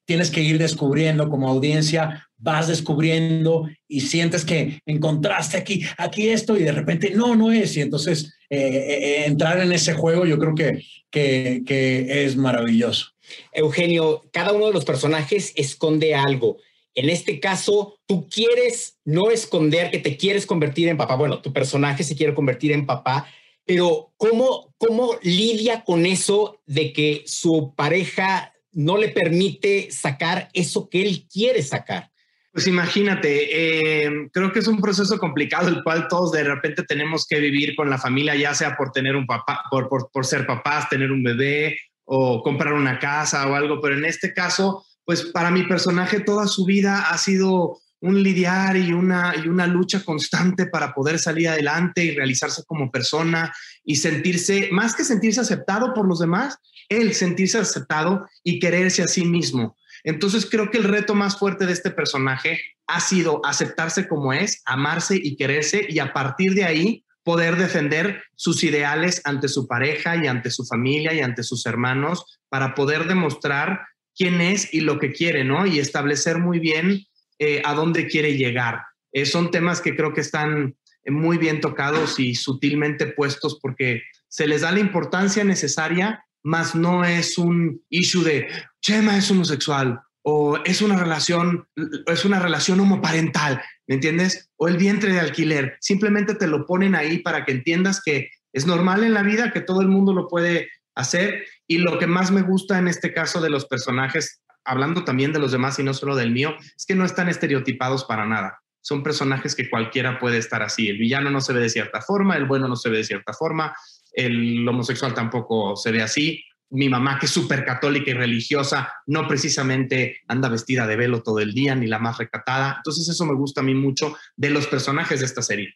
tienes 0.04 0.32
que 0.32 0.42
ir 0.42 0.58
descubriendo 0.58 1.28
como 1.28 1.48
audiencia, 1.48 2.28
vas 2.42 2.66
descubriendo 2.66 3.68
y 3.86 4.00
sientes 4.00 4.44
que 4.44 4.80
encontraste 4.84 5.56
aquí, 5.56 5.82
aquí 5.96 6.28
esto 6.28 6.56
y 6.56 6.64
de 6.64 6.72
repente 6.72 7.12
no, 7.14 7.36
no 7.36 7.52
es. 7.52 7.76
Y 7.76 7.80
entonces 7.80 8.34
eh, 8.50 8.58
eh, 8.58 8.84
eh, 8.88 9.24
entrar 9.26 9.60
en 9.60 9.72
ese 9.72 9.94
juego 9.94 10.26
yo 10.26 10.38
creo 10.38 10.54
que, 10.54 10.84
que, 11.10 11.62
que 11.64 12.24
es 12.24 12.36
maravilloso. 12.36 13.12
Eugenio, 13.52 14.22
cada 14.32 14.52
uno 14.52 14.66
de 14.66 14.72
los 14.72 14.84
personajes 14.84 15.52
esconde 15.56 16.14
algo. 16.14 16.58
En 16.94 17.08
este 17.08 17.40
caso, 17.40 17.98
tú 18.06 18.28
quieres 18.28 18.98
no 19.04 19.30
esconder 19.30 19.90
que 19.90 19.98
te 19.98 20.16
quieres 20.16 20.44
convertir 20.44 20.88
en 20.88 20.98
papá. 20.98 21.14
Bueno, 21.14 21.40
tu 21.40 21.52
personaje 21.52 22.02
se 22.02 22.16
quiere 22.16 22.34
convertir 22.34 22.72
en 22.72 22.84
papá, 22.84 23.26
pero 23.64 24.12
¿cómo, 24.16 24.74
¿cómo 24.76 25.14
lidia 25.22 25.84
con 25.84 26.04
eso 26.04 26.60
de 26.66 26.92
que 26.92 27.22
su 27.24 27.72
pareja 27.76 28.52
no 28.72 28.96
le 28.96 29.10
permite 29.10 29.90
sacar 29.90 30.50
eso 30.52 30.90
que 30.90 31.02
él 31.02 31.26
quiere 31.32 31.62
sacar? 31.62 32.11
Pues 32.52 32.66
imagínate, 32.66 34.04
eh, 34.04 34.28
creo 34.30 34.52
que 34.52 34.58
es 34.58 34.68
un 34.68 34.78
proceso 34.78 35.18
complicado 35.18 35.68
el 35.68 35.82
cual 35.82 36.06
todos 36.06 36.32
de 36.32 36.44
repente 36.44 36.82
tenemos 36.82 37.26
que 37.26 37.40
vivir 37.40 37.74
con 37.74 37.88
la 37.88 37.96
familia, 37.96 38.36
ya 38.36 38.54
sea 38.54 38.76
por 38.76 38.92
tener 38.92 39.16
un 39.16 39.26
papá, 39.26 39.62
por, 39.70 39.88
por, 39.88 40.10
por 40.12 40.26
ser 40.26 40.46
papás, 40.46 40.90
tener 40.90 41.10
un 41.10 41.22
bebé 41.22 41.78
o 42.04 42.42
comprar 42.42 42.74
una 42.74 42.98
casa 42.98 43.48
o 43.48 43.54
algo, 43.54 43.80
pero 43.80 43.96
en 43.96 44.04
este 44.04 44.34
caso, 44.34 44.84
pues 45.06 45.22
para 45.22 45.50
mi 45.50 45.62
personaje 45.62 46.20
toda 46.20 46.46
su 46.46 46.66
vida 46.66 47.08
ha 47.08 47.16
sido 47.16 47.78
un 48.02 48.22
lidiar 48.22 48.76
y 48.76 48.92
una, 48.92 49.34
y 49.42 49.48
una 49.48 49.66
lucha 49.66 50.04
constante 50.04 50.66
para 50.66 50.92
poder 50.92 51.18
salir 51.18 51.48
adelante 51.48 52.04
y 52.04 52.10
realizarse 52.10 52.64
como 52.66 52.90
persona 52.90 53.54
y 53.84 53.96
sentirse, 53.96 54.68
más 54.72 54.94
que 54.94 55.04
sentirse 55.04 55.40
aceptado 55.40 55.94
por 55.94 56.06
los 56.06 56.18
demás, 56.18 56.58
él 56.88 57.14
sentirse 57.14 57.58
aceptado 57.58 58.26
y 58.42 58.58
quererse 58.58 59.02
a 59.02 59.08
sí 59.08 59.24
mismo. 59.24 59.76
Entonces 60.04 60.48
creo 60.50 60.70
que 60.70 60.78
el 60.78 60.84
reto 60.84 61.14
más 61.14 61.38
fuerte 61.38 61.66
de 61.66 61.72
este 61.72 61.90
personaje 61.90 62.60
ha 62.86 63.00
sido 63.00 63.40
aceptarse 63.44 64.08
como 64.08 64.32
es, 64.32 64.62
amarse 64.64 65.16
y 65.16 65.36
quererse 65.36 65.86
y 65.88 65.98
a 65.98 66.12
partir 66.12 66.54
de 66.54 66.64
ahí 66.64 67.04
poder 67.22 67.56
defender 67.56 68.22
sus 68.34 68.64
ideales 68.64 69.20
ante 69.24 69.48
su 69.48 69.66
pareja 69.66 70.16
y 70.16 70.26
ante 70.26 70.50
su 70.50 70.64
familia 70.64 71.12
y 71.12 71.20
ante 71.20 71.42
sus 71.42 71.66
hermanos 71.66 72.40
para 72.48 72.74
poder 72.74 73.06
demostrar 73.06 73.80
quién 74.14 74.40
es 74.40 74.72
y 74.74 74.80
lo 74.80 74.98
que 74.98 75.12
quiere, 75.12 75.44
¿no? 75.44 75.66
Y 75.66 75.78
establecer 75.78 76.38
muy 76.38 76.58
bien 76.58 77.04
eh, 77.38 77.62
a 77.64 77.74
dónde 77.74 78.08
quiere 78.08 78.36
llegar. 78.36 78.82
Eh, 79.12 79.26
son 79.26 79.50
temas 79.50 79.80
que 79.80 79.94
creo 79.94 80.12
que 80.12 80.20
están 80.20 80.74
muy 81.06 81.38
bien 81.38 81.60
tocados 81.60 82.18
y 82.18 82.34
sutilmente 82.34 83.06
puestos 83.06 83.58
porque 83.60 84.02
se 84.28 84.46
les 84.46 84.62
da 84.62 84.72
la 84.72 84.80
importancia 84.80 85.44
necesaria, 85.44 86.24
más 86.42 86.74
no 86.74 87.04
es 87.04 87.38
un 87.38 87.82
issue 87.88 88.24
de 88.24 88.48
Chema 88.80 89.16
es 89.16 89.30
homosexual 89.30 90.00
o 90.22 90.58
es 90.64 90.82
una 90.82 90.96
relación, 90.96 91.66
es 92.06 92.24
una 92.24 92.38
relación 92.38 92.80
homoparental, 92.80 93.60
¿me 93.86 93.96
entiendes? 93.96 94.50
O 94.56 94.68
el 94.68 94.76
vientre 94.76 95.12
de 95.12 95.20
alquiler. 95.20 95.76
Simplemente 95.80 96.34
te 96.34 96.46
lo 96.46 96.64
ponen 96.66 96.94
ahí 96.94 97.18
para 97.18 97.44
que 97.44 97.52
entiendas 97.52 98.00
que 98.04 98.30
es 98.52 98.66
normal 98.66 99.02
en 99.02 99.14
la 99.14 99.22
vida, 99.22 99.52
que 99.52 99.60
todo 99.60 99.80
el 99.80 99.88
mundo 99.88 100.12
lo 100.12 100.28
puede 100.28 100.68
hacer. 100.94 101.44
Y 101.66 101.78
lo 101.78 101.98
que 101.98 102.06
más 102.06 102.30
me 102.30 102.42
gusta 102.42 102.78
en 102.78 102.86
este 102.88 103.12
caso 103.12 103.40
de 103.40 103.50
los 103.50 103.66
personajes 103.66 104.42
hablando 104.64 105.04
también 105.04 105.32
de 105.32 105.40
los 105.40 105.52
demás 105.52 105.78
y 105.78 105.82
no 105.82 105.94
solo 105.94 106.14
del 106.16 106.30
mío, 106.30 106.54
es 106.76 106.86
que 106.86 106.94
no 106.94 107.04
están 107.04 107.28
estereotipados 107.28 108.04
para 108.04 108.26
nada. 108.26 108.60
Son 108.80 109.02
personajes 109.02 109.54
que 109.54 109.70
cualquiera 109.70 110.18
puede 110.18 110.38
estar 110.38 110.62
así. 110.62 110.88
El 110.88 110.98
villano 110.98 111.30
no 111.30 111.40
se 111.40 111.52
ve 111.52 111.60
de 111.60 111.70
cierta 111.70 112.00
forma, 112.00 112.36
el 112.36 112.46
bueno 112.46 112.68
no 112.68 112.76
se 112.76 112.90
ve 112.90 112.98
de 112.98 113.04
cierta 113.04 113.32
forma, 113.32 113.74
el 114.12 114.66
homosexual 114.66 115.14
tampoco 115.14 115.76
se 115.76 115.90
ve 115.90 116.02
así. 116.02 116.44
Mi 116.70 116.88
mamá, 116.88 117.18
que 117.18 117.26
es 117.26 117.32
súper 117.32 117.64
católica 117.64 118.10
y 118.10 118.14
religiosa, 118.14 118.92
no 119.06 119.28
precisamente 119.28 120.20
anda 120.26 120.48
vestida 120.48 120.86
de 120.86 120.96
velo 120.96 121.22
todo 121.22 121.40
el 121.40 121.52
día, 121.52 121.74
ni 121.74 121.86
la 121.86 121.98
más 121.98 122.18
recatada. 122.18 122.76
Entonces 122.78 123.08
eso 123.08 123.26
me 123.26 123.34
gusta 123.34 123.60
a 123.60 123.64
mí 123.64 123.74
mucho 123.74 124.16
de 124.36 124.50
los 124.50 124.66
personajes 124.66 125.20
de 125.20 125.26
esta 125.26 125.42
serie. 125.42 125.74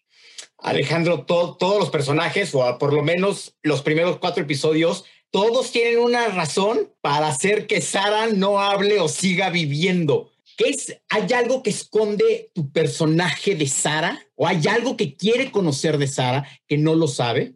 Alejandro, 0.59 1.25
todos 1.27 1.79
los 1.79 1.91
personajes, 1.91 2.55
o 2.55 2.79
por 2.79 2.93
lo 2.93 3.03
menos 3.03 3.57
los 3.63 3.83
primeros 3.83 4.19
cuatro 4.19 4.43
episodios, 4.43 5.05
todos 5.31 5.71
tienen 5.71 5.99
una 5.99 6.29
razón 6.29 6.93
para 7.03 7.29
hacer 7.29 7.67
que 7.67 7.83
Sara 7.83 8.29
no 8.29 8.61
hable 8.61 9.01
o 9.01 9.09
siga 9.09 9.51
viviendo. 9.51 10.31
¿Qué 10.57 10.71
es? 10.71 10.97
¿Hay 11.11 11.31
algo 11.35 11.63
que 11.63 11.71
esconde 11.71 12.51
tu 12.55 12.73
personaje 12.73 13.55
de 13.55 13.67
Sara? 13.67 14.19
¿O 14.35 14.47
hay 14.47 14.67
algo 14.69 14.97
que 14.97 15.15
quiere 15.15 15.51
conocer 15.51 15.99
de 15.99 16.07
Sara 16.07 16.49
que 16.67 16.79
no 16.79 16.95
lo 16.95 17.09
sabe? 17.09 17.56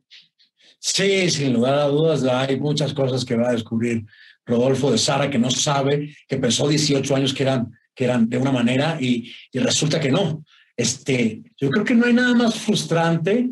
Sí, 0.81 1.31
sin 1.31 1.53
lugar 1.53 1.75
a 1.75 1.85
dudas, 1.85 2.25
hay 2.25 2.59
muchas 2.59 2.93
cosas 2.93 3.25
que 3.25 3.37
va 3.37 3.51
a 3.51 3.53
descubrir 3.53 4.05
Rodolfo 4.47 4.91
de 4.91 4.99
Sara 4.99 5.31
que 5.31 5.39
no 5.39 5.51
sabe, 5.51 6.17
que 6.27 6.39
pensó 6.39 6.67
18 6.67 7.15
años 7.15 7.33
que 7.33 7.45
eran, 7.45 7.71
que 7.95 8.05
eran 8.05 8.29
de 8.29 8.39
una 8.39 8.51
manera 8.51 8.99
y, 9.01 9.31
resulta 9.53 10.01
que 10.01 10.11
no. 10.11 10.43
Este, 10.77 11.43
yo 11.59 11.71
creo 11.71 11.85
que 11.85 11.95
no 11.95 12.07
hay 12.07 12.15
nada 12.15 12.35
más 12.35 12.55
frustrante 12.55 13.51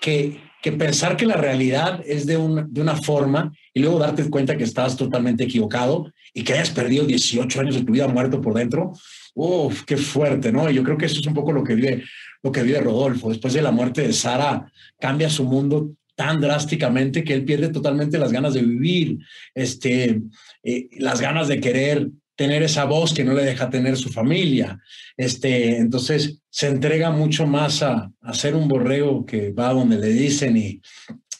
que 0.00 0.38
que 0.62 0.72
pensar 0.72 1.16
que 1.16 1.26
la 1.26 1.36
realidad 1.36 2.02
es 2.04 2.26
de, 2.26 2.36
de 2.68 2.80
una 2.80 2.96
forma 2.96 3.52
y 3.72 3.80
luego 3.80 3.98
darte 3.98 4.28
cuenta 4.28 4.56
que 4.56 4.64
estás 4.64 4.96
totalmente 4.96 5.44
equivocado 5.44 6.12
y 6.34 6.42
que 6.42 6.54
hayas 6.54 6.70
perdido 6.70 7.04
18 7.04 7.60
años 7.60 7.74
de 7.76 7.84
tu 7.84 7.92
vida 7.92 8.08
muerto 8.08 8.40
por 8.40 8.54
dentro, 8.54 8.92
¡uf! 9.34 9.84
¡Qué 9.84 9.96
fuerte! 9.96 10.50
¿no? 10.50 10.68
Yo 10.70 10.82
creo 10.82 10.98
que 10.98 11.06
eso 11.06 11.20
es 11.20 11.26
un 11.26 11.34
poco 11.34 11.52
lo 11.52 11.62
que 11.62 11.74
vive, 11.74 12.04
lo 12.42 12.50
que 12.50 12.62
vive 12.62 12.80
Rodolfo. 12.80 13.28
Después 13.28 13.54
de 13.54 13.62
la 13.62 13.70
muerte 13.70 14.02
de 14.02 14.12
Sara, 14.12 14.70
cambia 14.98 15.30
su 15.30 15.44
mundo 15.44 15.92
tan 16.18 16.40
drásticamente 16.40 17.22
que 17.22 17.32
él 17.32 17.44
pierde 17.44 17.68
totalmente 17.68 18.18
las 18.18 18.32
ganas 18.32 18.52
de 18.52 18.62
vivir, 18.62 19.18
este, 19.54 20.20
eh, 20.64 20.88
las 20.98 21.20
ganas 21.20 21.46
de 21.46 21.60
querer 21.60 22.08
tener 22.34 22.64
esa 22.64 22.86
voz 22.86 23.14
que 23.14 23.22
no 23.22 23.34
le 23.34 23.44
deja 23.44 23.70
tener 23.70 23.96
su 23.96 24.08
familia. 24.08 24.80
Este, 25.16 25.76
entonces 25.76 26.40
se 26.50 26.66
entrega 26.66 27.12
mucho 27.12 27.46
más 27.46 27.84
a, 27.84 28.10
a 28.20 28.34
ser 28.34 28.56
un 28.56 28.66
borrego 28.66 29.24
que 29.24 29.52
va 29.52 29.72
donde 29.72 29.96
le 29.96 30.08
dicen 30.08 30.56
y, 30.56 30.80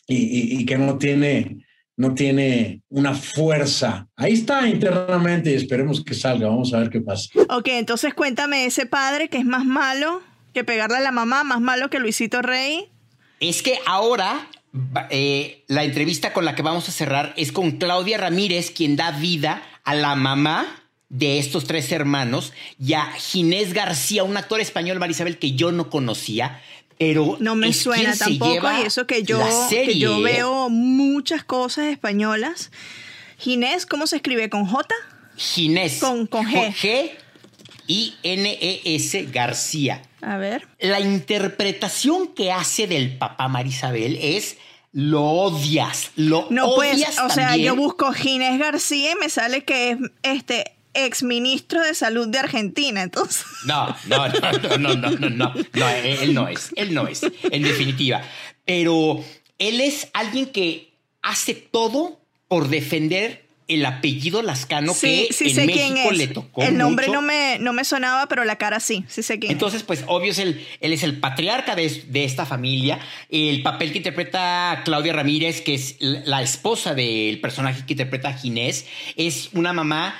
y, 0.07 0.61
y, 0.61 0.65
que 0.65 0.79
no 0.79 0.97
tiene, 0.97 1.67
no 1.97 2.15
tiene 2.15 2.83
una 2.89 3.15
fuerza. 3.15 4.07
Ahí 4.15 4.35
está 4.35 4.69
internamente 4.69 5.51
y 5.51 5.55
esperemos 5.55 6.05
que 6.05 6.15
salga. 6.15 6.47
Vamos 6.47 6.73
a 6.73 6.79
ver 6.79 6.91
qué 6.91 7.01
pasa. 7.01 7.31
Ok, 7.49 7.67
entonces 7.67 8.15
cuéntame 8.15 8.65
ese 8.65 8.87
padre 8.87 9.29
que 9.29 9.39
es 9.39 9.45
más 9.45 9.65
malo 9.65 10.23
que 10.55 10.63
pegarle 10.63 10.99
a 10.99 11.01
la 11.01 11.11
mamá, 11.11 11.43
más 11.43 11.61
malo 11.61 11.91
que 11.91 11.99
Luisito 11.99 12.43
Rey. 12.43 12.93
Es 13.41 13.63
que 13.63 13.79
ahora 13.87 14.49
eh, 15.11 15.65
la 15.67 15.85
entrevista 15.85 16.33
con 16.33 16.45
la 16.45 16.55
que 16.55 16.63
vamos 16.63 16.89
a 16.89 16.93
cerrar 16.93 17.35
es 17.37 17.53
con 17.53 17.73
Claudia 17.73 18.19
Ramírez, 18.19 18.71
quien 18.71 18.97
da 18.97 19.11
vida 19.13 19.63
a 19.85 19.95
la 19.95 20.15
mamá 20.15 20.67
de 21.09 21.39
estos 21.39 21.65
tres 21.65 21.91
hermanos 21.93 22.53
y 22.79 22.93
a 22.93 23.07
Ginés 23.13 23.73
García, 23.73 24.25
un 24.25 24.37
actor 24.37 24.61
español, 24.61 24.99
Marisabel, 24.99 25.39
que 25.39 25.53
yo 25.53 25.73
no 25.73 25.89
conocía, 25.89 26.61
pero 26.99 27.37
no 27.41 27.55
me 27.55 27.73
suena 27.73 28.15
tampoco 28.17 28.69
y 28.83 28.87
eso 28.87 29.07
que 29.07 29.23
yo, 29.23 29.41
que 29.71 29.99
yo 29.99 30.21
veo 30.21 30.69
muchas 30.69 31.45
cosas 31.45 31.87
españolas. 31.87 32.71
Ginés, 33.39 33.87
¿cómo 33.87 34.07
se 34.07 34.17
escribe? 34.17 34.51
¿Con 34.51 34.67
J? 34.67 34.95
Ginés. 35.37 36.01
Con, 36.01 36.27
con 36.27 36.45
G. 36.47 36.75
G 36.75 37.11
I-N-E-S 37.89 39.27
García. 39.33 40.03
A 40.23 40.37
ver. 40.37 40.69
La 40.79 41.01
interpretación 41.01 42.29
que 42.29 42.53
hace 42.53 42.87
del 42.87 43.19
papá 43.19 43.49
Marisabel 43.49 44.17
es 44.21 44.57
lo 44.93 45.23
odias, 45.23 46.13
lo 46.17 46.47
no, 46.51 46.75
pues, 46.75 46.95
odias. 46.95 47.19
O 47.19 47.29
sea, 47.31 47.57
yo 47.57 47.75
busco 47.75 48.13
Ginés 48.13 48.59
García 48.59 49.13
y 49.13 49.15
me 49.17 49.29
sale 49.29 49.65
que 49.65 49.91
es 49.91 49.99
este 50.23 50.77
exministro 50.95 51.83
de 51.83 51.95
salud 51.95 52.29
de 52.29 52.39
Argentina, 52.39 53.03
entonces. 53.03 53.45
No, 53.65 53.95
no, 54.07 54.29
no, 54.29 54.79
no, 54.79 54.95
no, 54.95 55.11
no, 55.11 55.31
no, 55.31 55.55
no, 55.73 55.89
él 55.89 56.35
no 56.35 56.49
es, 56.49 56.71
él 56.77 56.95
no 56.95 57.07
es, 57.07 57.23
en 57.23 57.63
definitiva. 57.63 58.23
Pero 58.65 59.23
él 59.59 59.81
es 59.81 60.09
alguien 60.13 60.47
que 60.47 60.95
hace 61.23 61.55
todo 61.55 62.21
por 62.49 62.69
defender 62.69 63.48
el 63.69 63.85
apellido 63.85 64.41
Lascano 64.43 64.95
que 64.99 65.29
en 65.41 65.67
México 65.67 66.11
le 66.11 66.27
tocó. 66.29 66.63
El 66.63 66.79
nombre 66.79 67.09
no 67.09 67.21
me 67.21 67.59
no 67.61 67.75
me 67.75 67.85
sonaba, 67.85 68.27
pero 68.27 68.45
la 68.45 68.57
cara 68.57 68.81
sí, 68.81 69.05
sí 69.09 69.23
sé 69.23 69.39
quién 69.39 69.53
Entonces, 69.53 69.83
pues 69.83 70.05
obvio 70.07 70.33
es 70.33 70.39
el, 70.39 70.67
él 70.81 70.93
es 70.93 71.03
el 71.03 71.21
patriarca 71.21 71.77
de, 71.77 71.89
de, 72.09 72.25
esta 72.25 72.47
familia. 72.47 72.99
El 73.29 73.63
papel 73.63 73.93
que 73.93 73.99
interpreta 73.99 74.83
Claudia 74.85 75.13
Ramírez, 75.13 75.61
que 75.61 75.75
es 75.75 75.97
la 76.01 76.43
esposa 76.43 76.95
del 76.95 77.41
personaje 77.41 77.85
que 77.87 77.93
interpreta 77.93 78.33
Ginés, 78.33 78.87
es 79.17 79.51
una 79.53 79.75
mamá 79.75 80.15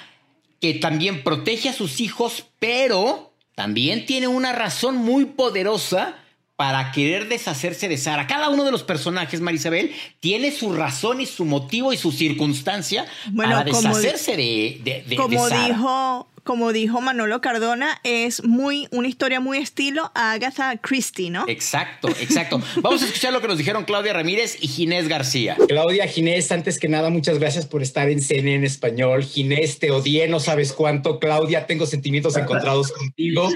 que 0.61 0.75
también 0.75 1.23
protege 1.23 1.71
a 1.71 1.73
sus 1.73 2.01
hijos, 2.01 2.45
pero 2.59 3.33
también 3.55 4.07
tiene 4.07 4.29
una 4.29 4.53
razón 4.53 4.97
muy 4.97 5.25
poderosa 5.25 6.17
para 6.59 6.91
querer 6.91 7.29
deshacerse 7.29 7.89
de 7.89 7.97
Sara. 7.97 8.27
Cada 8.27 8.49
uno 8.49 8.65
de 8.65 8.73
los 8.73 8.83
personajes, 8.83 9.41
Marisabel, 9.41 9.93
tiene 10.19 10.51
su 10.51 10.73
razón 10.73 11.21
y 11.21 11.27
su 11.27 11.45
motivo 11.45 11.93
y 11.93 11.97
su 11.97 12.11
circunstancia 12.11 13.07
para 13.37 13.63
deshacerse 13.63 14.37
de, 14.37 14.81
de, 14.83 15.05
de, 15.07 15.15
como 15.15 15.49
Dijo, 15.49 16.27
como 16.43 16.73
dijo 16.73 17.01
Manolo 17.01 17.41
Cardona, 17.41 18.01
es 18.03 18.43
muy 18.43 18.89
una 18.91 19.07
historia 19.07 19.39
muy 19.39 19.59
estilo 19.59 20.11
a 20.17 20.33
Agatha 20.33 20.77
Christie, 20.79 21.31
¿no? 21.31 21.45
Exacto, 21.47 22.09
exacto. 22.09 22.61
Vamos 22.83 23.03
a 23.03 23.05
escuchar 23.05 23.33
lo 23.33 23.41
que 23.41 23.47
nos 23.47 23.59
dijeron 23.59 23.85
Claudia 23.85 24.13
Ramírez 24.13 24.59
y 24.61 24.67
Ginés 24.67 25.07
García. 25.07 25.57
Claudia 25.69 26.09
Ginés, 26.09 26.51
antes 26.51 26.81
que 26.81 26.89
nada, 26.89 27.09
muchas 27.11 27.39
gracias 27.39 27.67
por 27.67 27.83
estar 27.83 28.09
en 28.09 28.21
CNN 28.21 28.57
en 28.57 28.65
español. 28.65 29.23
Ginés, 29.23 29.79
te 29.79 29.93
odié, 29.93 30.27
no 30.27 30.41
sabes 30.41 30.73
cuánto. 30.73 31.21
Claudia, 31.21 31.67
tengo 31.67 31.87
sentimientos 31.87 32.37
encontrados 32.37 32.91
contigo 32.91 33.49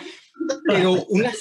pero 0.66 1.04
una, 1.08 1.32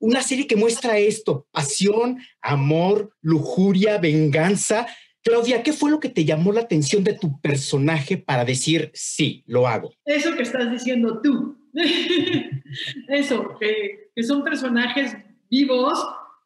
una 0.00 0.22
serie 0.22 0.46
que 0.46 0.56
muestra 0.56 0.98
esto, 0.98 1.46
pasión, 1.50 2.18
amor, 2.40 3.14
lujuria, 3.20 3.98
venganza. 3.98 4.86
Claudia, 5.22 5.62
¿qué 5.62 5.72
fue 5.72 5.90
lo 5.90 6.00
que 6.00 6.08
te 6.08 6.24
llamó 6.24 6.52
la 6.52 6.62
atención 6.62 7.04
de 7.04 7.14
tu 7.14 7.40
personaje 7.40 8.16
para 8.16 8.44
decir, 8.44 8.90
sí, 8.94 9.44
lo 9.46 9.68
hago? 9.68 9.92
Eso 10.04 10.34
que 10.34 10.42
estás 10.42 10.70
diciendo 10.70 11.20
tú. 11.22 11.56
Eso, 13.08 13.56
que, 13.60 14.10
que 14.14 14.22
son 14.22 14.42
personajes 14.42 15.16
vivos, 15.50 15.98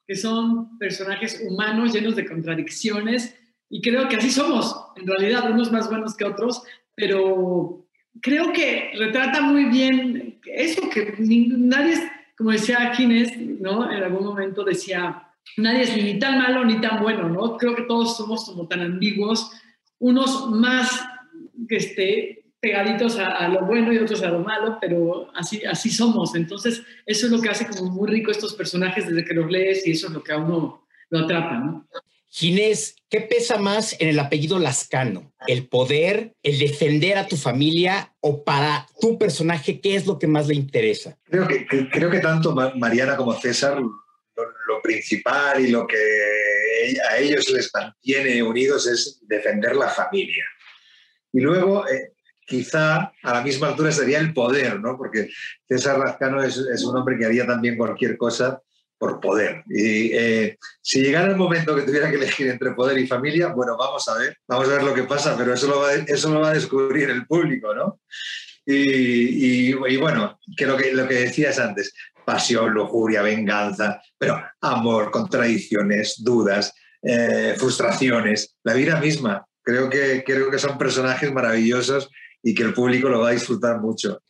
que 0.07 0.17
son 0.17 0.79
personajes 0.79 1.43
humanos 1.49 1.93
llenos 1.93 2.17
de 2.17 2.27
contradicciones, 2.27 3.35
y 3.69 3.81
creo 3.81 4.09
que 4.09 4.17
así 4.17 4.31
somos, 4.31 4.77
en 4.97 5.07
realidad, 5.07 5.51
unos 5.51 5.73
más 5.73 5.89
buenos 5.89 6.17
que 6.17 6.25
otros, 6.25 6.63
pero 6.95 7.86
creo 8.21 8.53
que 8.53 8.93
retrata 8.99 9.41
muy 9.41 9.65
bien 9.67 10.41
eso, 10.45 10.89
que 10.91 11.15
nadie 11.19 11.95
es, 11.95 12.03
como 12.37 12.51
decía 12.51 12.95
Ginés, 12.95 13.37
¿no? 13.39 13.91
En 13.91 14.03
algún 14.03 14.25
momento 14.25 14.65
decía, 14.65 15.29
nadie 15.57 15.83
es 15.83 15.97
ni 15.97 16.19
tan 16.19 16.39
malo 16.39 16.65
ni 16.65 16.81
tan 16.81 17.03
bueno, 17.03 17.29
¿no? 17.29 17.57
Creo 17.57 17.75
que 17.75 17.83
todos 17.83 18.17
somos 18.17 18.45
como 18.45 18.67
tan 18.67 18.81
ambiguos, 18.81 19.53
unos 19.99 20.51
más 20.51 21.05
que 21.69 21.77
esté 21.77 22.45
pegaditos 22.61 23.19
a, 23.19 23.49
lo 23.49 23.65
bueno 23.65 23.93
y 23.93 23.99
otros 23.99 24.23
a 24.23 24.31
lo 24.31 24.41
malo, 24.41 24.79
pero 24.81 25.31
así, 25.35 25.65
así 25.65 25.91
somos. 25.91 26.35
Entonces, 26.35 26.83
eso 27.05 27.27
es 27.27 27.33
lo 27.33 27.41
que 27.41 27.49
hace 27.49 27.67
como 27.69 27.91
muy 27.91 28.09
rico 28.09 28.31
estos 28.31 28.55
personajes 28.55 29.07
desde 29.07 29.25
que 29.25 29.35
los 29.35 29.51
lees 29.51 29.87
y 29.87 29.93
eso 29.93 30.09
es 30.09 30.13
lo 30.13 30.23
que 30.23 30.33
a 30.33 30.39
uno 30.39 30.87
lo 31.11 31.19
atrapa, 31.21 31.59
¿no? 31.59 31.87
Ginés, 32.37 32.97
¿qué 33.09 33.23
pesa 33.23 33.57
más 33.57 33.99
en 33.99 34.09
el 34.09 34.19
apellido 34.19 34.59
Lascano? 34.59 35.33
¿El 35.47 35.69
poder, 35.69 36.35
el 36.43 36.59
defender 36.59 37.17
a 37.17 37.27
tu 37.27 37.39
familia 37.39 38.15
o 38.21 38.45
para 38.45 38.87
tu 39.01 39.19
personaje, 39.19 39.81
qué 39.81 39.97
es 39.97 40.07
lo 40.07 40.19
que 40.19 40.27
más 40.27 40.47
le 40.47 40.55
interesa? 40.55 41.17
Creo 41.25 41.49
que, 41.49 41.67
creo 41.67 42.11
que 42.11 42.19
tanto 42.19 42.55
Mariana 42.55 43.17
como 43.17 43.33
César, 43.41 43.81
lo, 43.81 44.83
principal 44.83 45.65
y 45.65 45.71
lo 45.71 45.87
que 45.87 45.97
a 47.11 47.17
ellos 47.17 47.49
les 47.49 47.71
mantiene 47.73 48.43
unidos 48.43 48.87
es 48.87 49.19
defender 49.23 49.75
la 49.75 49.89
familia. 49.89 50.45
Y 51.33 51.41
luego, 51.41 51.89
eh, 51.89 52.13
quizá 52.47 53.15
a 53.23 53.33
la 53.33 53.41
misma 53.41 53.69
altura 53.69 53.91
sería 53.91 54.19
el 54.19 54.35
poder, 54.35 54.79
¿no? 54.79 54.99
Porque 54.99 55.31
César 55.67 55.99
Lascano 55.99 56.43
es, 56.43 56.59
es 56.59 56.85
un 56.85 56.99
hombre 56.99 57.17
que 57.19 57.25
haría 57.25 57.47
también 57.47 57.79
cualquier 57.79 58.19
cosa 58.19 58.61
por 58.99 59.21
poder. 59.21 59.63
Y 59.69 60.13
eh, 60.13 60.59
si 60.81 61.03
llegara 61.03 61.29
el 61.29 61.37
momento 61.37 61.75
que 61.75 61.83
tuviera 61.83 62.11
que 62.11 62.17
elegir 62.17 62.49
entre 62.49 62.73
poder 62.73 62.99
y 62.99 63.07
familia, 63.07 63.49
bueno, 63.49 63.77
vamos 63.77 64.09
a 64.09 64.19
ver, 64.19 64.37
vamos 64.49 64.69
a 64.69 64.73
ver 64.73 64.83
lo 64.83 64.95
que 64.95 65.05
pasa, 65.05 65.37
pero 65.37 65.55
eso 65.55 65.67
lo 65.67 65.81
va, 65.81 65.93
eso 65.95 66.33
lo 66.33 66.41
va 66.41 66.51
a 66.51 66.55
descubrir 66.55 67.11
el 67.11 67.27
público, 67.27 67.75
¿no? 67.75 68.01
Y, 68.65 69.71
y, 69.71 69.97
bueno, 69.97 70.41
que 70.57 70.67
lo, 70.67 70.77
que 70.77 70.93
lo 70.93 71.07
que 71.07 71.15
decías 71.15 71.59
antes, 71.61 71.95
pasión, 72.25 72.75
lujuria, 72.75 73.23
venganza, 73.23 74.03
pero 74.19 74.43
amor, 74.61 75.13
contradicciones, 75.13 76.17
dudas, 76.19 76.75
eh, 77.03 77.55
frustraciones, 77.57 78.57
la 78.65 78.75
vida 78.75 79.01
misma. 79.01 79.47
Creo 79.63 79.89
que, 79.89 80.25
creo 80.27 80.51
que 80.51 80.59
son 80.59 80.77
personajes 80.77 81.33
maravillosos 81.33 82.11
y 82.43 82.55
que 82.55 82.65
el 82.65 82.75
público 82.75 83.09
lo 83.09 83.21
va 83.21 83.29
a 83.29 83.33
disfrutar 83.33 83.81
mucho. 83.81 84.21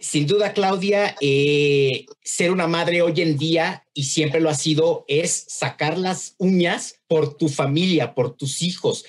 Sin 0.00 0.26
duda, 0.26 0.52
Claudia, 0.52 1.16
eh, 1.20 2.06
ser 2.22 2.50
una 2.50 2.66
madre 2.66 3.02
hoy 3.02 3.20
en 3.20 3.36
día, 3.36 3.84
y 3.94 4.04
siempre 4.04 4.40
lo 4.40 4.50
ha 4.50 4.54
sido, 4.54 5.04
es 5.08 5.46
sacar 5.48 5.98
las 5.98 6.34
uñas 6.38 7.00
por 7.08 7.36
tu 7.36 7.48
familia, 7.48 8.14
por 8.14 8.36
tus 8.36 8.62
hijos. 8.62 9.04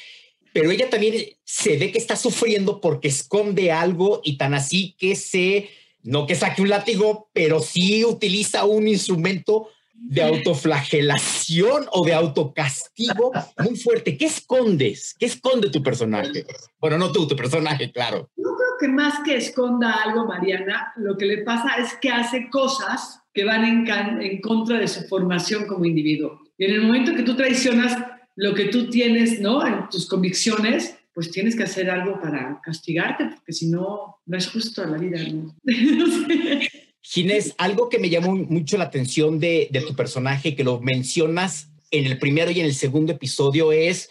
Pero 0.54 0.72
ella 0.72 0.90
también 0.90 1.38
se 1.44 1.78
ve 1.78 1.92
que 1.92 2.00
está 2.00 2.16
sufriendo 2.16 2.82
porque 2.82 3.10
esconde 3.10 3.72
algo 3.72 4.22
y 4.24 4.38
tan 4.38 4.54
así 4.54 4.96
que 4.98 5.16
se, 5.16 5.70
no 6.04 6.26
que 6.26 6.36
saque 6.36 6.62
un 6.62 6.70
látigo, 6.70 7.30
pero 7.34 7.60
sí 7.60 8.04
utiliza 8.06 8.66
un 8.66 8.88
instrumento 8.88 9.70
de 10.00 10.22
autoflagelación 10.22 11.86
o 11.92 12.06
de 12.06 12.14
autocastigo 12.14 13.32
muy 13.60 13.76
fuerte. 13.76 14.18
¿Qué 14.18 14.26
escondes? 14.26 15.16
¿Qué 15.20 15.26
esconde 15.26 15.70
tu 15.70 15.84
personaje? 15.84 16.46
Bueno, 16.80 16.98
no 16.98 17.12
tú, 17.12 17.28
tu 17.28 17.36
personaje, 17.36 17.92
claro. 17.92 18.30
Yo 18.38 18.44
creo 18.44 18.78
que 18.80 18.88
más 18.88 19.20
que 19.26 19.36
esconda 19.36 20.04
algo, 20.04 20.26
Mariana, 20.26 20.94
lo 20.98 21.18
que 21.18 21.26
le 21.26 21.40
pasa 21.40 21.76
es 21.78 21.96
que 22.02 22.10
hace 22.10 22.50
cosas 22.50 23.22
que 23.34 23.44
van 23.44 23.66
en, 23.66 24.22
en 24.22 24.42
contra 24.42 24.80
de 24.80 24.88
su 24.88 25.02
formación 25.08 25.66
como 25.66 25.86
individuo. 25.86 26.40
Y 26.58 26.66
en 26.66 26.72
el 26.72 26.82
momento 26.82 27.14
que 27.14 27.24
tú 27.24 27.36
traicionas 27.36 27.98
lo 28.36 28.54
que 28.54 28.66
tú 28.66 28.90
tienes, 28.90 29.42
¿no? 29.42 29.66
En 29.66 29.90
tus 29.90 30.08
convicciones, 30.08 30.96
pues 31.14 31.32
tienes 31.32 31.56
que 31.56 31.64
hacer 31.64 31.90
algo 31.90 32.22
para 32.22 32.62
castigarte, 32.64 33.26
porque 33.26 33.52
si 33.52 33.68
no, 33.68 34.18
no 34.26 34.38
es 34.38 34.48
justo 34.50 34.86
la 34.86 34.98
vida. 34.98 35.20
¿no? 35.32 35.56
Ginés, 37.10 37.56
algo 37.58 37.88
que 37.88 38.00
me 38.00 38.10
llamó 38.10 38.36
mucho 38.36 38.78
la 38.78 38.84
atención 38.84 39.40
de, 39.40 39.70
tu 39.88 39.96
personaje, 39.96 40.56
que 40.56 40.66
lo 40.66 40.82
mencionas 40.82 41.70
en 41.90 42.06
el 42.06 42.20
primero 42.20 42.52
y 42.52 42.60
en 42.60 42.66
el 42.66 42.76
segundo 42.76 43.14
episodio, 43.14 43.72
es, 43.72 44.10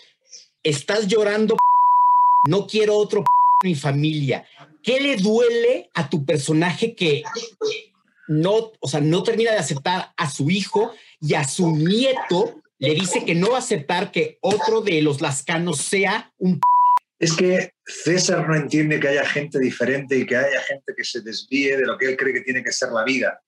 estás 0.63 1.07
llorando, 1.07 1.59
no 2.49 2.67
quiero 2.67 2.97
otro 2.97 3.23
mi 3.63 3.75
familia. 3.75 4.47
¿Qué 4.83 4.99
le 4.99 5.17
duele 5.17 5.91
a 5.93 6.09
tu 6.09 6.25
personaje 6.25 6.95
que 6.95 7.23
no, 8.29 8.73
o 8.81 8.89
sea, 8.89 9.01
no 9.01 9.23
termina 9.23 9.53
de 9.53 9.59
aceptar 9.59 10.15
a 10.17 10.31
su 10.31 10.49
hijo 10.49 10.93
y 11.21 11.35
a 11.35 11.45
su 11.45 11.77
nieto 11.77 12.63
le 12.79 12.95
dice 12.95 13.27
que 13.27 13.35
no 13.35 13.51
va 13.51 13.57
a 13.57 13.61
aceptar 13.61 14.11
que 14.11 14.39
otro 14.41 14.81
de 14.81 15.03
los 15.03 15.21
lascanos 15.21 15.79
sea 15.79 16.33
un 16.39 16.61
es 17.19 17.33
que 17.35 17.71
César 17.87 18.49
no 18.49 18.57
entiende 18.57 18.99
que 18.99 19.09
haya 19.09 19.25
gente 19.25 19.59
diferente 19.59 20.17
y 20.17 20.27
que 20.27 20.37
haya 20.37 20.61
gente 20.63 20.93
que 20.97 21.05
se 21.05 21.21
desvíe 21.21 21.77
de 21.77 21.87
lo 21.87 21.97
que 21.97 22.07
él 22.07 22.17
cree 22.17 22.35
que 22.35 22.41
tiene 22.41 22.65
que 22.65 22.73
ser 22.73 22.91
la 22.91 23.05
vida. 23.05 23.41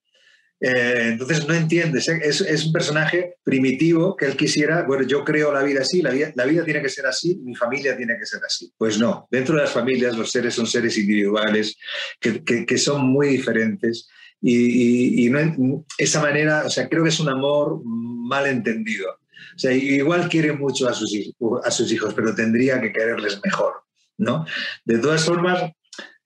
Eh, 0.61 1.09
entonces 1.11 1.47
no 1.47 1.53
entiende, 1.53 1.99
es, 1.99 2.65
un 2.65 2.73
personaje 2.73 3.35
primitivo 3.43 4.17
que 4.17 4.25
él 4.25 4.35
quisiera, 4.35 4.83
bueno, 4.83 5.03
yo 5.07 5.23
creo 5.23 5.53
la 5.53 5.63
vida 5.63 5.81
así, 5.81 6.01
la 6.01 6.11
vida, 6.11 6.33
la 6.35 6.43
vida, 6.45 6.65
tiene 6.65 6.81
que 6.81 6.89
ser 6.89 7.05
así, 7.05 7.37
mi 7.43 7.55
familia 7.55 7.95
tiene 7.95 8.17
que 8.19 8.25
ser 8.25 8.41
así. 8.45 8.73
Pues 8.77 8.99
no, 8.99 9.27
dentro 9.31 9.55
de 9.55 9.61
las 9.61 9.71
familias 9.71 10.17
los 10.17 10.31
seres 10.31 10.55
son 10.55 10.67
seres 10.67 10.97
individuales 10.97 11.77
que, 12.19 12.77
son 12.77 13.07
muy 13.07 13.29
diferentes 13.29 14.09
y, 14.41 15.31
esa 15.97 16.21
manera, 16.21 16.63
o 16.65 16.69
sea, 16.69 16.89
creo 16.89 17.03
que 17.03 17.09
es 17.09 17.19
un 17.21 17.29
amor 17.29 17.81
mal 17.85 18.45
entendido. 18.45 19.09
O 19.11 19.59
sea, 19.59 19.71
igual 19.71 20.27
quiere 20.27 20.51
mucho 20.51 20.89
a 20.89 20.93
sus, 20.93 21.13
a 21.63 21.71
sus 21.71 21.91
hijos, 21.91 22.13
pero 22.13 22.35
tendría 22.35 22.81
que 22.81 22.91
quererles 22.91 23.39
mejor, 23.43 23.75
¿no? 24.19 24.45
De 24.85 24.99
todas 24.99 25.25
formas, 25.25 25.71